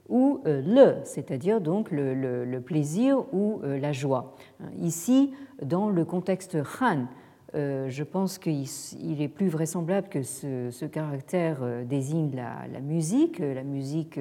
ou 0.09 0.41
euh, 0.47 0.63
le, 0.65 1.05
c'est-à-dire 1.05 1.61
donc 1.61 1.91
le, 1.91 2.59
plaisir 2.61 3.25
ou 3.33 3.61
euh, 3.65 3.79
la 3.79 3.93
joie. 3.93 4.37
Ici, 4.79 5.33
dans 5.63 5.89
le 5.89 6.05
contexte 6.05 6.57
Han, 6.81 7.07
euh, 7.55 7.89
je 7.89 8.03
pense 8.03 8.39
qu'il 8.39 9.23
est 9.23 9.29
plus 9.29 9.49
vraisemblable 9.49 10.09
que 10.09 10.23
ce, 10.23 10.85
caractère 10.85 11.61
désigne 11.85 12.31
la, 12.35 12.81
musique, 12.81 13.39
la 13.39 13.63
musique 13.63 14.19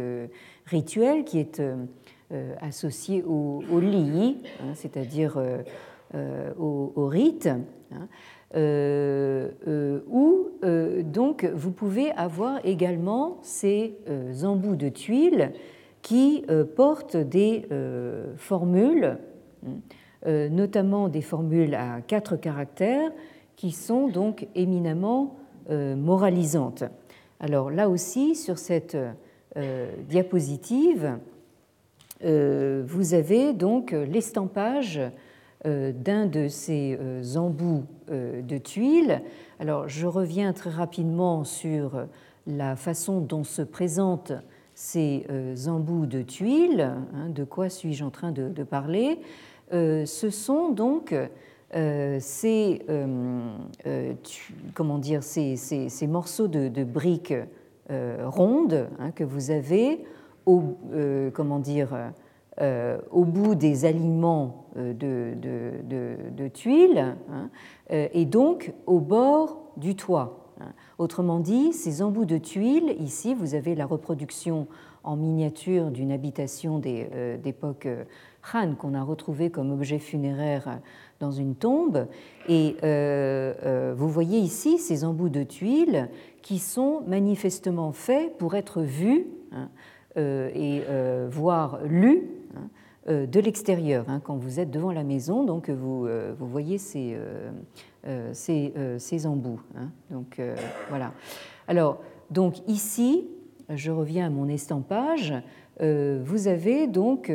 rituelle 0.66 1.24
qui 1.24 1.40
est 1.40 1.62
associée 2.62 3.24
au, 3.24 3.62
li, 3.80 4.38
hein, 4.62 4.74
c'est-à-dire 4.76 5.42
au, 6.58 7.08
rite. 7.08 7.50
Hein. 7.92 8.08
où 10.08 10.50
donc 11.04 11.46
vous 11.46 11.72
pouvez 11.72 12.12
avoir 12.12 12.60
également 12.66 13.38
ces 13.42 13.96
embouts 14.44 14.76
de 14.76 14.90
tuiles 14.90 15.52
qui 16.04 16.44
euh, 16.50 16.66
portent 16.66 17.18
des 17.18 17.66
euh, 17.72 18.36
formules, 18.36 19.18
euh, 20.28 20.50
notamment 20.50 21.08
des 21.08 21.22
formules 21.22 21.74
à 21.74 22.02
quatre 22.02 22.36
caractères, 22.36 23.10
qui 23.56 23.72
sont 23.72 24.08
donc 24.10 24.48
éminemment 24.54 25.38
moralisantes. 25.70 26.84
Alors 27.40 27.72
là 27.72 27.88
aussi, 27.88 28.36
sur 28.36 28.58
cette 28.58 28.98
diapositive, 30.10 31.18
vous 32.22 33.14
avez 33.14 33.54
donc 33.54 33.92
l'estampage 33.92 35.00
d'un 35.66 36.26
de 36.26 36.48
ces 36.48 36.98
embouts 37.38 37.86
de 38.10 38.58
tuiles. 38.58 39.22
Alors 39.60 39.88
je 39.88 40.08
reviens 40.08 40.54
très 40.54 40.70
rapidement 40.70 41.44
sur 41.44 42.06
la 42.48 42.76
façon 42.76 43.22
dont 43.22 43.44
se 43.44 43.62
présentent 43.62 44.34
ces 44.76 45.26
embouts 45.68 46.06
de 46.06 46.22
tuiles, 46.22 46.82
hein, 46.82 47.30
de 47.30 47.44
quoi 47.44 47.70
suis-je 47.70 48.04
en 48.04 48.10
train 48.10 48.32
de, 48.32 48.64
parler, 48.64 49.20
ce 49.72 50.30
sont 50.30 50.70
donc 50.70 51.16
ces, 51.72 52.82
comment 54.74 54.98
dire, 54.98 55.24
ces, 55.24 55.56
ces, 55.56 56.08
morceaux 56.08 56.48
de, 56.48 56.84
briques 56.84 57.34
rondes 57.90 58.88
hein, 59.00 59.12
que 59.12 59.24
vous 59.24 59.52
avez 59.52 60.04
au, 60.46 60.78
comment 61.34 61.60
dire, 61.60 62.12
euh, 62.62 63.00
au 63.10 63.26
bout 63.26 63.56
des 63.56 63.86
aliments 63.86 64.68
euh, 64.78 64.94
de, 64.94 66.48
tuiles 66.50 67.16
hein, 67.32 67.50
euh, 67.90 68.08
et 68.14 68.26
donc 68.26 68.74
au 68.86 69.00
bord 69.00 69.72
du 69.76 69.96
toit. 69.96 70.54
Hein. 70.62 70.72
Autrement 71.00 71.40
dit, 71.40 71.74
ces 71.74 72.04
embouts 72.04 72.26
de 72.26 72.38
tuiles, 72.38 72.96
ici 73.00 73.34
vous 73.34 73.56
avez 73.56 73.74
la 73.74 73.88
reproduction 73.88 74.68
en 75.04 75.16
miniature 75.16 75.90
d'une 75.90 76.12
habitation 76.12 76.78
d'époque 76.78 77.88
Han 78.54 78.76
qu'on 78.76 78.94
a 78.94 79.02
retrouvée 79.02 79.50
comme 79.50 79.72
objet 79.72 79.98
funéraire 79.98 80.80
dans 81.20 81.32
une 81.32 81.56
tombe. 81.56 82.08
Et 82.48 82.76
vous 83.98 84.08
voyez 84.08 84.38
ici 84.38 84.78
ces 84.78 85.04
embouts 85.04 85.30
de 85.30 85.44
tuiles 85.44 86.08
qui 86.42 86.60
sont 86.60 87.02
manifestement 87.08 87.92
faits 87.92 88.38
pour 88.38 88.56
être 88.56 88.82
vus 88.82 89.28
hein, 89.52 89.70
et 90.16 90.84
voire 91.30 91.80
lus 91.84 92.22
euh, 92.22 92.43
de 93.08 93.40
l'extérieur, 93.40 94.06
hein, 94.08 94.22
quand 94.24 94.38
vous 94.38 94.60
êtes 94.60 94.72
devant 94.72 94.92
la 94.92 95.04
maison, 95.04 95.44
donc 95.44 95.70
vous, 95.70 96.06
euh, 96.06 96.34
vous 96.40 96.48
voyez 96.48 96.78
ces, 96.78 97.18
euh, 98.06 98.34
ces, 98.34 99.28
embouts. 99.28 99.62
Hein. 99.76 99.90
donc 100.10 100.42
voilà. 100.90 101.12
Alors, 101.68 102.00
donc 102.32 102.56
ici, 102.68 103.28
je 103.70 103.92
reviens 103.92 104.28
à 104.28 104.30
mon 104.30 104.48
estampage, 104.48 105.34
vous 105.80 106.48
avez 106.48 106.88
donc 106.88 107.32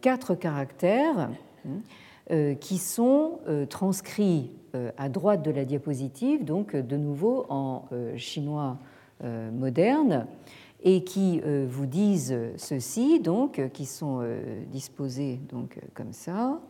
quatre 0.00 0.34
caractères 0.34 1.30
qui 2.60 2.78
sont 2.78 3.40
transcrits 3.68 4.50
à 4.96 5.08
droite 5.08 5.42
de 5.42 5.50
la 5.50 5.64
diapositive, 5.64 6.44
donc 6.44 6.76
de 6.76 6.96
nouveau 6.96 7.46
en 7.48 7.84
chinois 8.16 8.78
moderne 9.52 10.26
et 10.82 11.04
qui 11.04 11.40
euh, 11.44 11.66
vous 11.68 11.86
disent 11.86 12.36
ceci, 12.56 13.20
donc, 13.20 13.58
euh, 13.58 13.68
qui 13.68 13.84
sont 13.84 14.20
euh, 14.22 14.64
disposés 14.66 15.40
donc, 15.48 15.78
comme 15.94 16.12
ça. 16.12 16.60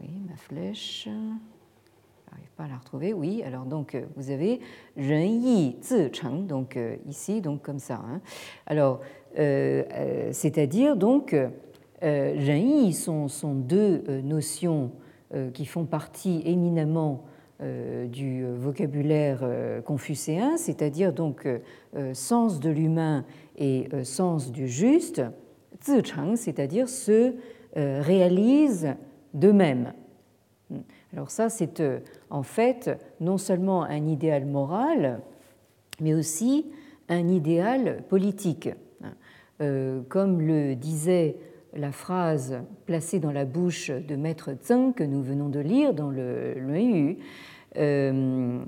Oui, 0.00 0.08
ma 0.28 0.36
flèche. 0.36 1.04
Je 1.04 1.10
n'arrive 1.10 2.50
pas 2.56 2.64
à 2.64 2.68
la 2.68 2.76
retrouver. 2.76 3.12
Oui, 3.12 3.42
alors 3.42 3.64
donc 3.64 3.96
vous 4.16 4.30
avez 4.30 4.60
Yi 4.96 5.76
Zi 5.80 6.12
Cheng, 6.12 6.46
donc 6.46 6.78
ici, 7.06 7.40
donc 7.40 7.62
comme 7.62 7.78
ça. 7.78 8.02
Hein. 8.06 8.20
Alors, 8.66 9.00
c'est-à-dire 9.34 10.96
donc 10.96 11.34
Ren 12.02 12.36
Yi 12.36 12.92
sont, 12.92 13.28
sont 13.28 13.54
deux 13.54 14.02
notions 14.22 14.90
qui 15.54 15.64
font 15.64 15.86
partie 15.86 16.42
éminemment 16.44 17.24
euh, 17.24 17.35
du 17.60 18.44
vocabulaire 18.44 19.40
euh, 19.42 19.80
confucéen, 19.80 20.58
c'est-à-dire 20.58 21.14
donc 21.14 21.46
euh, 21.46 22.14
sens 22.14 22.60
de 22.60 22.68
l'humain 22.68 23.24
et 23.56 23.88
sens 24.04 24.52
du 24.52 24.68
juste, 24.68 25.22
zicheng, 25.82 26.36
c'est-à-dire 26.36 26.88
se 26.88 27.34
réalise 27.74 28.94
d'eux-mêmes. 29.34 29.92
Alors 31.12 31.30
ça, 31.30 31.48
c'est 31.48 31.82
en 32.30 32.42
fait 32.42 32.90
non 33.20 33.38
seulement 33.38 33.82
un 33.84 34.06
idéal 34.06 34.44
moral, 34.46 35.20
mais 36.00 36.14
aussi 36.14 36.66
un 37.08 37.28
idéal 37.28 38.02
politique. 38.08 38.70
Comme 39.58 40.40
le 40.40 40.74
disait 40.74 41.36
la 41.76 41.92
phrase 41.92 42.58
placée 42.86 43.20
dans 43.20 43.32
la 43.32 43.44
bouche 43.44 43.90
de 43.90 44.16
Maître 44.16 44.50
Zheng 44.64 44.92
que 44.92 45.04
nous 45.04 45.22
venons 45.22 45.48
de 45.48 45.60
lire 45.60 45.94
dans 45.94 46.10
le 46.10 46.54
Yu, 46.56 47.18
euh, 47.78 48.60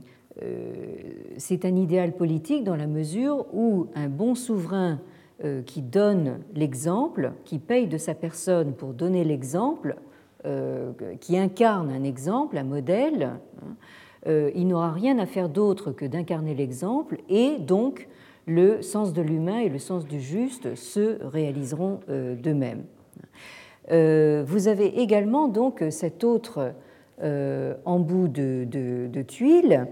euh, 0.43 0.77
c'est 1.37 1.65
un 1.65 1.75
idéal 1.77 2.13
politique 2.13 2.65
dans 2.65 2.77
la 2.77 2.87
mesure 2.87 3.47
où 3.53 3.87
un 3.95 4.09
bon 4.09 4.35
souverain 4.35 5.01
euh, 5.45 5.63
qui 5.63 5.83
donne 5.83 6.41
l'exemple, 6.55 7.33
qui 7.45 7.59
paye 7.59 7.87
de 7.87 7.99
sa 7.99 8.15
personne 8.15 8.75
pour 8.75 8.93
donner 8.93 9.25
l'exemple, 9.25 9.97
qui 11.21 11.37
incarne 11.37 11.91
un 11.91 12.05
exemple, 12.05 12.57
un 12.57 12.65
modèle, 12.65 13.33
hein, 14.25 14.51
il 14.55 14.69
n'aura 14.69 14.93
rien 14.93 15.19
à 15.19 15.27
faire 15.27 15.49
d'autre 15.49 15.91
que 15.91 16.07
d'incarner 16.07 16.55
l'exemple 16.55 17.19
et 17.29 17.59
donc 17.59 18.09
le 18.47 18.81
sens 18.81 19.13
de 19.13 19.21
l'humain 19.21 19.59
et 19.59 19.69
le 19.69 19.81
sens 19.81 20.07
du 20.07 20.21
juste 20.21 20.77
se 20.77 21.23
réaliseront 21.27 22.01
d'eux-mêmes. 22.09 22.85
Vous 23.91 24.69
avez 24.69 25.01
également 25.01 25.49
donc 25.49 25.83
cet 25.91 26.23
autre 26.23 26.75
euh, 27.21 27.75
embout 27.85 28.29
de, 28.29 28.65
de, 28.65 29.23
tuiles 29.23 29.89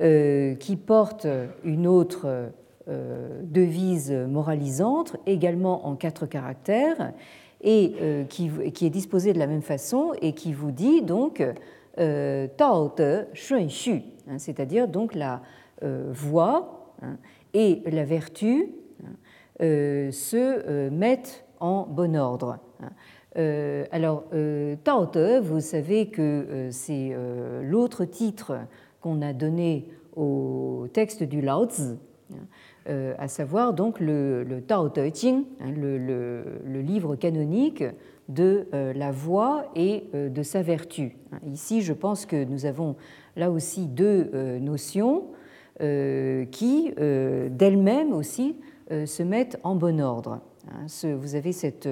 euh, 0.00 0.54
qui 0.54 0.76
porte 0.76 1.26
une 1.64 1.88
autre 1.88 2.52
euh, 2.88 3.40
devise 3.42 4.12
moralisante, 4.12 5.16
également 5.26 5.88
en 5.88 5.96
quatre 5.96 6.26
caractères, 6.26 7.12
et 7.60 7.94
qui, 8.28 8.50
est 8.82 8.90
disposée 8.90 9.32
de 9.32 9.40
la 9.40 9.48
même 9.48 9.62
façon 9.62 10.12
et 10.22 10.32
qui 10.32 10.52
vous 10.52 10.70
dit 10.70 11.02
donc 11.02 11.44
Tao 11.96 12.92
de 12.96 13.26
Shun 13.34 13.66
hein, 14.28 14.38
c'est-à-dire 14.38 14.88
donc 14.88 15.14
la 15.14 15.42
voie 15.82 16.94
hein, 17.02 17.18
et 17.52 17.82
la 17.84 18.04
vertu 18.04 18.70
hein, 19.02 20.10
se 20.10 20.88
mettent 20.88 21.44
en 21.60 21.86
bon 21.86 22.16
ordre. 22.16 22.58
Euh, 23.36 23.84
alors, 23.92 24.24
euh, 24.32 24.76
Tao 24.82 25.06
Te, 25.06 25.38
vous 25.38 25.60
savez 25.60 26.08
que 26.08 26.20
euh, 26.22 26.68
c'est 26.70 27.14
l'autre 27.62 28.04
titre 28.04 28.58
qu'on 29.00 29.22
a 29.22 29.32
donné 29.32 29.88
au 30.16 30.88
texte 30.92 31.22
du 31.22 31.40
Lao 31.40 31.66
Tzu, 31.66 31.96
à 32.86 33.28
savoir 33.28 33.72
donc 33.72 34.00
le, 34.00 34.62
Tao 34.66 34.88
Te 34.88 35.00
hein, 35.00 35.44
le, 35.74 36.80
livre 36.80 37.14
canonique 37.14 37.84
de 38.28 38.66
la 38.72 39.10
voix 39.10 39.66
et 39.74 40.04
de 40.12 40.42
sa 40.42 40.62
vertu. 40.62 41.16
Ici, 41.46 41.82
je 41.82 41.92
pense 41.92 42.26
que 42.26 42.44
nous 42.44 42.66
avons 42.66 42.96
là 43.36 43.50
aussi 43.50 43.86
deux 43.86 44.30
notions 44.58 45.28
qui, 45.78 46.92
d'elles-mêmes 46.96 48.12
aussi, 48.12 48.56
se 48.90 49.22
mettent 49.22 49.58
en 49.62 49.76
bon 49.76 50.00
ordre. 50.00 50.40
Hein. 50.68 50.86
Vous 51.16 51.34
avez 51.34 51.52
cette 51.52 51.88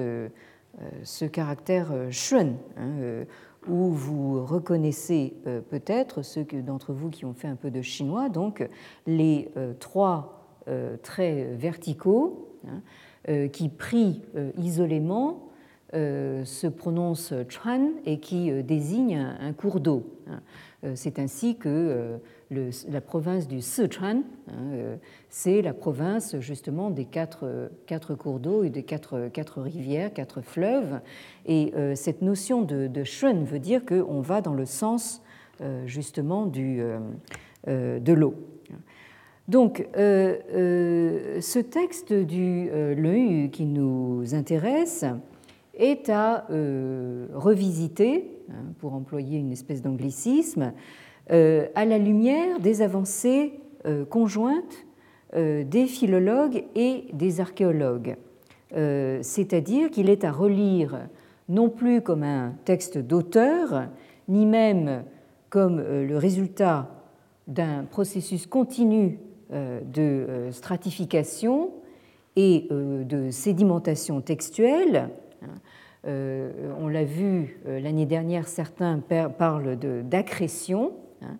euh, 0.81 0.85
ce 1.03 1.25
caractère 1.25 1.91
euh, 1.91 2.11
shun, 2.11 2.53
hein, 2.77 2.91
euh, 2.99 3.25
où 3.67 3.89
vous 3.89 4.45
reconnaissez 4.45 5.33
peut-être, 5.69 6.21
ceux 6.21 6.45
d'entre 6.45 6.93
vous 6.93 7.09
qui 7.09 7.25
ont 7.25 7.33
fait 7.33 7.49
un 7.49 7.57
peu 7.57 7.71
de 7.71 7.81
chinois, 7.81 8.29
donc 8.29 8.65
les 9.05 9.51
trois 9.79 10.57
traits 11.03 11.59
verticaux 11.59 12.57
hein, 12.65 13.47
qui, 13.49 13.67
pris 13.67 14.21
isolément, 14.57 15.49
se 15.91 16.67
prononcent 16.67 17.33
chuan 17.49 17.91
et 18.05 18.21
qui 18.21 18.49
désignent 18.63 19.35
un 19.39 19.51
cours 19.51 19.81
d'eau. 19.81 20.05
Euh, 20.85 20.93
c'est 20.95 21.19
ainsi 21.19 21.57
que 21.57 22.19
euh, 22.51 22.71
la 22.89 23.01
province 23.01 23.47
du 23.47 23.59
Sichuan, 23.61 24.23
hein, 24.47 24.53
euh, 24.71 24.95
c'est 25.29 25.61
la 25.61 25.73
province 25.73 26.39
justement 26.39 26.89
des 26.89 27.05
quatre, 27.05 27.69
quatre 27.85 28.15
cours 28.15 28.39
d'eau 28.39 28.63
et 28.63 28.69
des 28.69 28.83
quatre, 28.83 29.27
quatre, 29.27 29.61
rivières, 29.61 30.13
quatre 30.13 30.41
fleuves. 30.41 31.01
Et 31.45 31.73
cette 31.95 32.21
notion 32.21 32.61
de, 32.61 32.87
de 32.87 33.03
shun 33.03 33.43
veut 33.43 33.59
dire 33.59 33.85
qu'on 33.85 34.21
va 34.21 34.41
dans 34.41 34.53
le 34.53 34.65
sens 34.65 35.21
justement 35.85 36.45
du, 36.45 36.81
de 37.67 38.13
l'eau. 38.13 38.35
Donc, 39.47 39.87
ce 39.95 41.59
texte 41.59 42.13
du 42.13 42.69
Leu 42.69 43.47
qui 43.47 43.65
nous 43.65 44.35
intéresse 44.35 45.05
est 45.79 46.09
à 46.09 46.45
revisiter 47.33 48.39
Hein, 48.51 48.73
pour 48.79 48.93
employer 48.93 49.37
une 49.37 49.51
espèce 49.51 49.83
d'anglicisme, 49.83 50.73
euh, 51.31 51.67
à 51.75 51.85
la 51.85 51.99
lumière 51.99 52.59
des 52.59 52.81
avancées 52.81 53.59
euh, 53.85 54.05
conjointes 54.05 54.87
euh, 55.35 55.63
des 55.63 55.85
philologues 55.85 56.63
et 56.75 57.05
des 57.13 57.41
archéologues. 57.41 58.15
C'est-à-dire 58.71 59.89
qu'il 59.89 60.11
est 60.11 60.23
à 60.23 60.31
relire 60.31 61.07
non 61.47 61.69
plus 61.69 62.01
comme 62.01 62.21
un 62.21 62.53
texte 62.65 62.99
d'auteur, 62.99 63.87
ni 64.27 64.45
même 64.45 65.05
comme 65.49 65.81
le 65.81 66.17
résultat 66.17 66.87
d'un 67.47 67.85
processus 67.85 68.45
continu 68.45 69.17
de 69.51 70.49
stratification 70.51 71.71
et 72.35 72.67
de 72.69 73.31
sédimentation 73.31 74.21
textuelle, 74.21 75.09
euh, 75.09 75.28
on 76.05 76.87
l'a 76.87 77.03
vu 77.03 77.59
euh, 77.67 77.79
l'année 77.79 78.05
dernière, 78.05 78.47
certains 78.47 78.99
parlent 78.99 79.77
d'accrétion, 79.77 80.93
hein, 81.21 81.37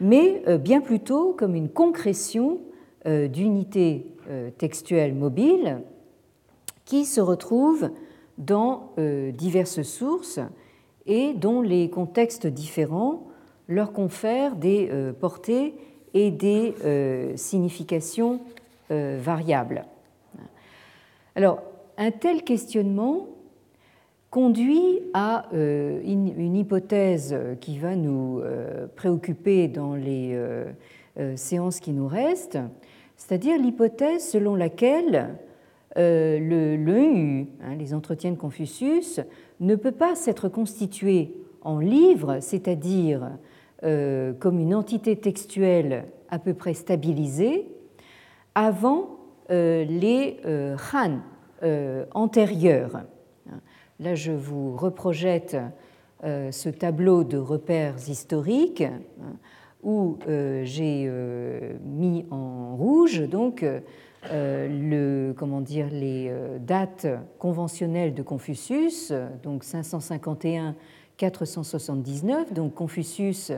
mais 0.00 0.42
euh, 0.48 0.58
bien 0.58 0.80
plutôt 0.80 1.32
comme 1.32 1.54
une 1.54 1.68
concrétion 1.68 2.60
d'unités 3.06 4.14
textuelles 4.58 5.14
mobiles 5.14 5.80
qui 6.84 7.06
se 7.06 7.22
retrouvent 7.22 7.88
dans 8.36 8.92
diverses 9.32 9.80
sources 9.80 10.38
et 11.06 11.32
dont 11.32 11.62
les 11.62 11.88
contextes 11.88 12.46
différents 12.46 13.26
leur 13.68 13.94
confèrent 13.94 14.54
des 14.54 14.92
portées 15.18 15.76
et 16.12 16.30
des 16.30 16.74
significations 17.36 18.40
variables. 18.90 19.86
Alors, 21.34 21.62
un 22.00 22.10
tel 22.10 22.42
questionnement 22.42 23.28
conduit 24.30 25.00
à 25.12 25.52
euh, 25.52 26.00
une 26.02 26.56
hypothèse 26.56 27.36
qui 27.60 27.78
va 27.78 27.94
nous 27.94 28.40
euh, 28.40 28.86
préoccuper 28.96 29.68
dans 29.68 29.94
les 29.94 30.30
euh, 30.32 30.72
séances 31.36 31.78
qui 31.78 31.92
nous 31.92 32.08
restent, 32.08 32.58
c'est-à-dire 33.16 33.58
l'hypothèse 33.58 34.26
selon 34.26 34.54
laquelle 34.54 35.36
le, 35.96 37.44
hein, 37.62 37.74
les 37.78 37.92
entretiens 37.92 38.30
de 38.30 38.36
Confucius, 38.36 39.20
ne 39.58 39.74
peut 39.74 39.92
pas 39.92 40.14
s'être 40.14 40.48
constitué 40.48 41.34
en 41.60 41.80
livre, 41.80 42.38
c'est-à-dire 42.40 43.32
comme 43.82 44.60
une 44.60 44.74
entité 44.74 45.16
textuelle 45.16 46.04
à 46.30 46.38
peu 46.38 46.54
près 46.54 46.74
stabilisée, 46.74 47.66
avant 48.54 49.18
les 49.50 50.36
Han 50.94 51.18
antérieurs. 52.12 53.02
Là, 54.00 54.14
je 54.14 54.32
vous 54.32 54.76
reprojette 54.76 55.56
euh, 56.22 56.52
ce 56.52 56.68
tableau 56.68 57.24
de 57.24 57.38
repères 57.38 57.96
historiques 58.08 58.82
hein, 58.82 59.00
où 59.82 60.18
euh, 60.28 60.60
j'ai 60.64 61.06
euh, 61.08 61.78
mis 61.82 62.26
en 62.30 62.76
rouge 62.76 63.26
donc 63.26 63.64
comment 65.36 65.62
dire, 65.62 65.88
les 65.90 66.30
dates 66.60 67.06
conventionnelles 67.38 68.12
de 68.12 68.22
Confucius, 68.22 69.14
donc 69.42 69.64
551-479. 69.64 72.52
Donc 72.52 72.74
Confucius 72.74 73.50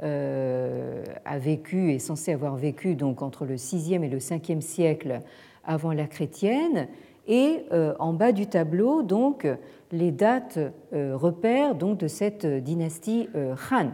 a 0.00 1.38
vécu, 1.38 1.92
est 1.92 1.98
censé 1.98 2.32
avoir 2.32 2.56
vécu 2.56 2.94
donc 2.94 3.20
entre 3.20 3.44
le 3.44 3.56
6e 3.56 4.02
et 4.02 4.08
le 4.08 4.16
5e 4.16 4.62
siècle 4.62 5.20
avant 5.62 5.92
l'ère 5.92 6.08
chrétienne. 6.08 6.88
Et 7.28 7.66
en 7.98 8.14
bas 8.14 8.32
du 8.32 8.46
tableau, 8.46 9.02
donc, 9.02 9.46
les 9.92 10.12
dates 10.12 10.58
euh, 10.92 11.16
repères 11.16 11.74
donc, 11.74 11.98
de 11.98 12.08
cette 12.08 12.46
dynastie 12.46 13.28
euh, 13.34 13.54
Han, 13.70 13.90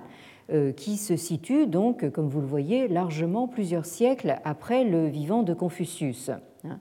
euh, 0.52 0.72
qui 0.72 0.96
se 0.96 1.16
situe 1.16 1.66
donc, 1.66 2.10
comme 2.10 2.28
vous 2.28 2.40
le 2.40 2.46
voyez, 2.46 2.88
largement 2.88 3.48
plusieurs 3.48 3.86
siècles 3.86 4.36
après 4.44 4.84
le 4.84 5.06
vivant 5.06 5.42
de 5.42 5.54
Confucius, 5.54 6.30
hein, 6.64 6.78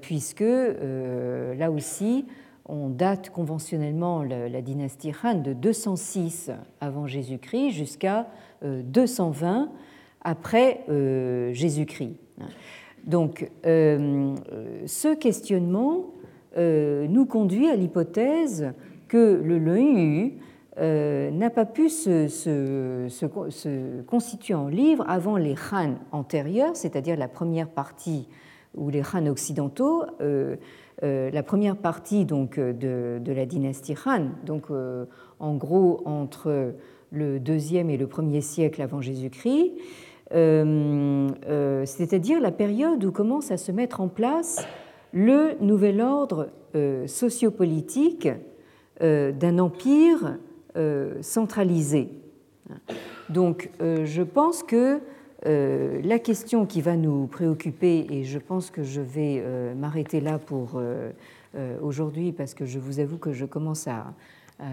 puisque 0.00 0.44
là 0.44 1.70
aussi, 1.70 2.26
on 2.66 2.88
date 2.88 3.30
conventionnellement 3.30 4.22
la, 4.22 4.60
dynastie 4.60 5.12
Han 5.22 5.34
de 5.34 5.52
206 5.54 6.50
avant 6.80 7.06
Jésus-Christ 7.06 7.70
jusqu'à 7.70 8.26
220 8.62 9.70
après 10.22 10.84
Jésus-Christ. 11.52 12.16
Donc, 13.06 13.50
ce 13.64 15.14
questionnement 15.14 16.12
euh, 16.58 17.06
nous 17.08 17.24
conduit 17.24 17.68
à 17.68 17.76
l'hypothèse 17.76 18.72
que 19.08 19.40
le 19.42 19.58
Leu 19.58 20.32
euh, 20.78 21.30
n'a 21.30 21.48
pas 21.48 21.64
pu 21.64 21.88
se, 21.88 22.28
constituer 24.02 24.54
en 24.54 24.68
livre 24.68 25.04
avant 25.08 25.38
les 25.38 25.54
Han 25.72 25.94
antérieurs, 26.12 26.76
c'est-à-dire 26.76 27.16
la 27.16 27.28
première 27.28 27.68
partie 27.68 28.28
ou 28.74 28.90
les 28.90 29.02
Han 29.14 29.26
occidentaux, 29.26 30.04
euh, 30.20 30.56
la 31.02 31.42
première 31.42 31.76
partie 31.76 32.26
donc 32.26 32.58
de, 32.58 33.20
la 33.26 33.46
dynastie 33.46 33.94
Han, 34.04 34.26
donc 34.44 34.66
en 35.40 35.54
gros 35.54 36.02
entre 36.04 36.74
le 37.10 37.40
deuxième 37.40 37.88
et 37.88 37.96
le 37.96 38.06
premier 38.06 38.42
siècle 38.42 38.82
avant 38.82 39.00
Jésus-Christ, 39.00 39.72
c'est-à-dire 40.32 42.40
la 42.40 42.52
période 42.52 43.04
où 43.04 43.12
commence 43.12 43.50
à 43.50 43.56
se 43.56 43.72
mettre 43.72 44.00
en 44.00 44.08
place 44.08 44.66
le 45.12 45.56
nouvel 45.60 46.00
ordre 46.00 46.48
euh, 46.74 47.06
sociopolitique 47.06 48.28
euh, 49.02 49.32
d'un 49.32 49.58
empire 49.58 50.38
euh, 50.76 51.14
centralisé. 51.20 52.08
Donc 53.28 53.70
je 53.80 54.22
pense 54.22 54.62
que 54.62 55.00
la 55.44 56.18
question 56.18 56.64
qui 56.64 56.80
va 56.80 56.96
nous 56.96 57.26
préoccuper, 57.26 58.06
et 58.10 58.24
je 58.24 58.38
pense 58.38 58.70
que 58.70 58.82
je 58.82 59.00
vais 59.00 59.42
m'arrêter 59.74 60.20
là 60.20 60.38
pour 60.38 60.80
aujourd'hui 61.82 62.32
parce 62.32 62.54
que 62.54 62.64
je 62.64 62.78
vous 62.78 63.00
avoue 63.00 63.18
que 63.18 63.32
je 63.32 63.44
commence 63.44 63.88
à, 63.88 64.14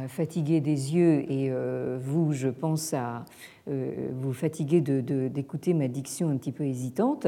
fatiguer 0.08 0.62
des 0.62 0.96
yeux 0.96 1.32
et 1.32 1.52
vous, 2.00 2.34
je 2.34 2.50
pense, 2.50 2.94
à 2.94 3.26
euh, 3.70 3.92
vous 4.14 4.34
fatiguez 4.34 4.82
d'écouter 4.82 5.74
ma 5.74 5.88
diction 5.88 6.30
un 6.30 6.38
petit 6.38 6.52
peu 6.52 6.64
hésitante. 6.64 7.28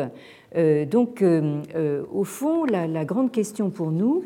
Euh, 0.55 0.85
donc, 0.85 1.21
euh, 1.21 2.03
au 2.11 2.23
fond, 2.23 2.65
la, 2.65 3.05
grande 3.05 3.31
question 3.31 3.69
pour 3.69 3.91
nous 3.91 4.23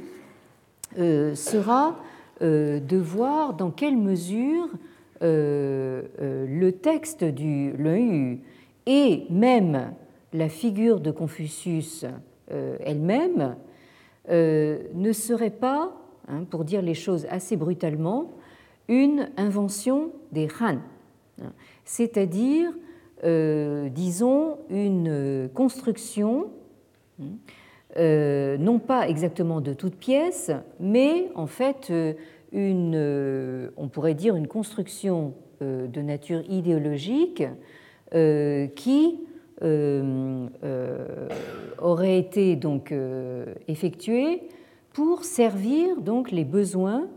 sera 0.98 1.98
de 2.40 2.98
voir 2.98 3.54
dans 3.54 3.72
quelle 3.72 3.98
mesure 3.98 4.70
le 5.22 6.70
texte 6.72 7.24
du 7.24 7.74
Leu 7.74 8.38
et 8.86 9.24
même 9.30 9.92
la 10.32 10.48
figure 10.48 11.02
de 11.02 11.12
Confucius 11.12 12.06
elle-même 12.50 13.56
ne 14.30 15.12
serait 15.12 15.50
pas, 15.50 15.92
hein, 16.28 16.44
pour 16.50 16.66
dire 16.66 16.82
les 16.82 16.94
choses 16.94 17.26
assez 17.30 17.58
brutalement, 17.58 18.32
une 18.88 19.30
invention 19.38 20.12
des 20.32 20.48
Han 20.62 20.80
c'est-à-dire, 21.84 22.72
euh, 23.24 23.90
disons, 23.90 24.58
une 24.70 25.50
construction, 25.54 26.48
euh, 27.98 28.58
non 28.58 28.80
pas 28.80 29.08
exactement 29.08 29.62
de 29.62 29.74
toutes 29.74 29.96
pièces, 29.96 30.52
mais 30.80 31.30
en 31.36 31.48
fait, 31.48 31.88
euh, 31.92 32.14
une, 32.52 33.72
on 33.78 33.88
pourrait 33.88 34.14
dire 34.14 34.36
une 34.36 34.48
construction 34.48 35.34
de 35.62 36.02
nature 36.02 36.42
idéologique 36.50 37.44
qui 38.12 39.20
aurait 41.82 42.18
été 42.18 42.56
donc 42.56 42.94
effectuée 43.68 44.44
pour 44.96 45.26
servir 45.26 46.02
donc 46.02 46.32
les 46.32 46.46
besoins 46.46 47.08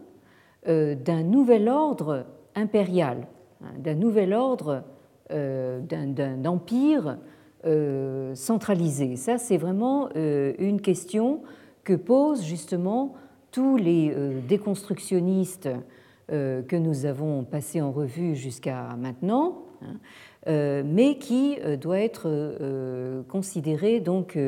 d'un 0.67 1.23
nouvel 1.23 1.69
ordre 1.69 2.27
impérial 2.55 3.27
d'un 3.79 3.95
nouvel 3.95 4.33
ordre, 4.33 4.85
euh, 5.31 5.81
d'un 5.81 6.45
empire 6.45 7.19
euh, 7.65 8.35
centralisé. 8.35 9.17
Ça, 9.17 9.39
c'est 9.39 9.57
vraiment 9.57 10.09
euh, 10.17 10.53
une 10.59 10.81
question 10.81 11.43
que 11.85 11.95
posent 11.95 12.45
justement 12.45 13.15
tous 13.51 13.77
les 13.77 14.15
déconstructionnistes 14.47 15.71
que 16.29 16.77
nous 16.77 17.07
avons 17.07 17.45
passés 17.45 17.81
en 17.81 17.91
revue 17.91 18.37
jusqu'à 18.37 18.95
maintenant, 18.99 19.63
hein, 19.81 20.83
mais 20.85 21.17
qui 21.17 21.57
doit 21.81 21.99
être 21.99 22.29
considéré 23.27 24.01
donc 24.01 24.39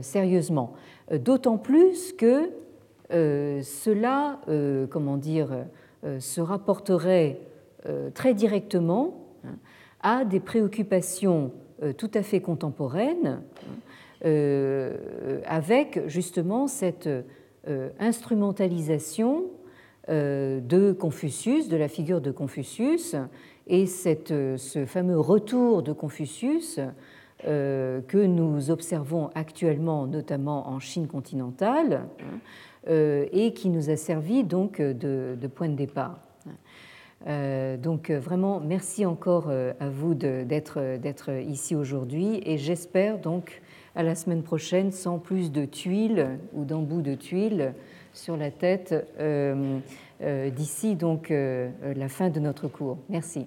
sérieusement. 0.00 0.74
D'autant 1.10 1.58
plus 1.58 2.12
que 2.12 2.50
cela, 3.10 4.40
comment 4.90 5.16
dire, 5.16 5.48
se 6.20 6.40
rapporterait 6.40 7.40
euh, 7.86 8.10
très 8.10 8.34
directement 8.34 9.14
hein, 9.42 9.56
à 10.02 10.26
des 10.26 10.40
préoccupations 10.40 11.50
euh, 11.82 11.94
tout 11.94 12.10
à 12.12 12.22
fait 12.22 12.40
contemporaines 12.40 13.40
euh, 14.26 15.40
avec 15.46 16.06
justement 16.06 16.66
cette 16.66 17.08
instrumentalisation 17.98 19.44
de 20.08 20.92
Confucius, 20.98 21.68
de 21.68 21.76
la 21.76 21.88
figure 21.88 22.20
de 22.20 22.30
Confucius, 22.30 23.14
et 23.66 23.86
ce 23.86 24.84
fameux 24.86 25.20
retour 25.20 25.82
de 25.82 25.92
Confucius 25.92 26.80
que 27.44 28.26
nous 28.26 28.70
observons 28.70 29.30
actuellement, 29.34 30.06
notamment 30.06 30.68
en 30.68 30.78
Chine 30.78 31.06
continentale, 31.06 32.02
hein, 32.20 33.24
et 33.32 33.52
qui 33.54 33.70
nous 33.70 33.90
a 33.90 33.96
servi 33.96 34.44
donc 34.44 34.80
de, 34.80 35.36
point 35.54 35.68
de 35.68 35.76
départ. 35.76 36.18
Euh, 37.26 37.76
donc 37.76 38.08
euh, 38.08 38.18
vraiment, 38.18 38.60
merci 38.60 39.04
encore 39.04 39.48
euh, 39.50 39.72
à 39.78 39.90
vous 39.90 40.14
d'être 40.14 41.30
ici 41.46 41.74
aujourd'hui 41.74 42.40
et 42.46 42.56
j'espère 42.56 43.18
donc 43.18 43.60
à 43.94 44.02
la 44.02 44.14
semaine 44.14 44.42
prochaine 44.42 44.90
sans 44.90 45.18
plus 45.18 45.52
de 45.52 45.66
tuiles 45.66 46.38
ou 46.54 46.64
d'embouts 46.64 47.02
de 47.02 47.14
tuiles 47.14 47.74
sur 48.14 48.36
la 48.36 48.50
tête 48.50 48.94
d'ici 50.20 50.96
donc 50.96 51.30
la 51.30 52.08
fin 52.08 52.28
de 52.28 52.40
notre 52.40 52.68
cours. 52.68 52.98
Merci. 53.08 53.46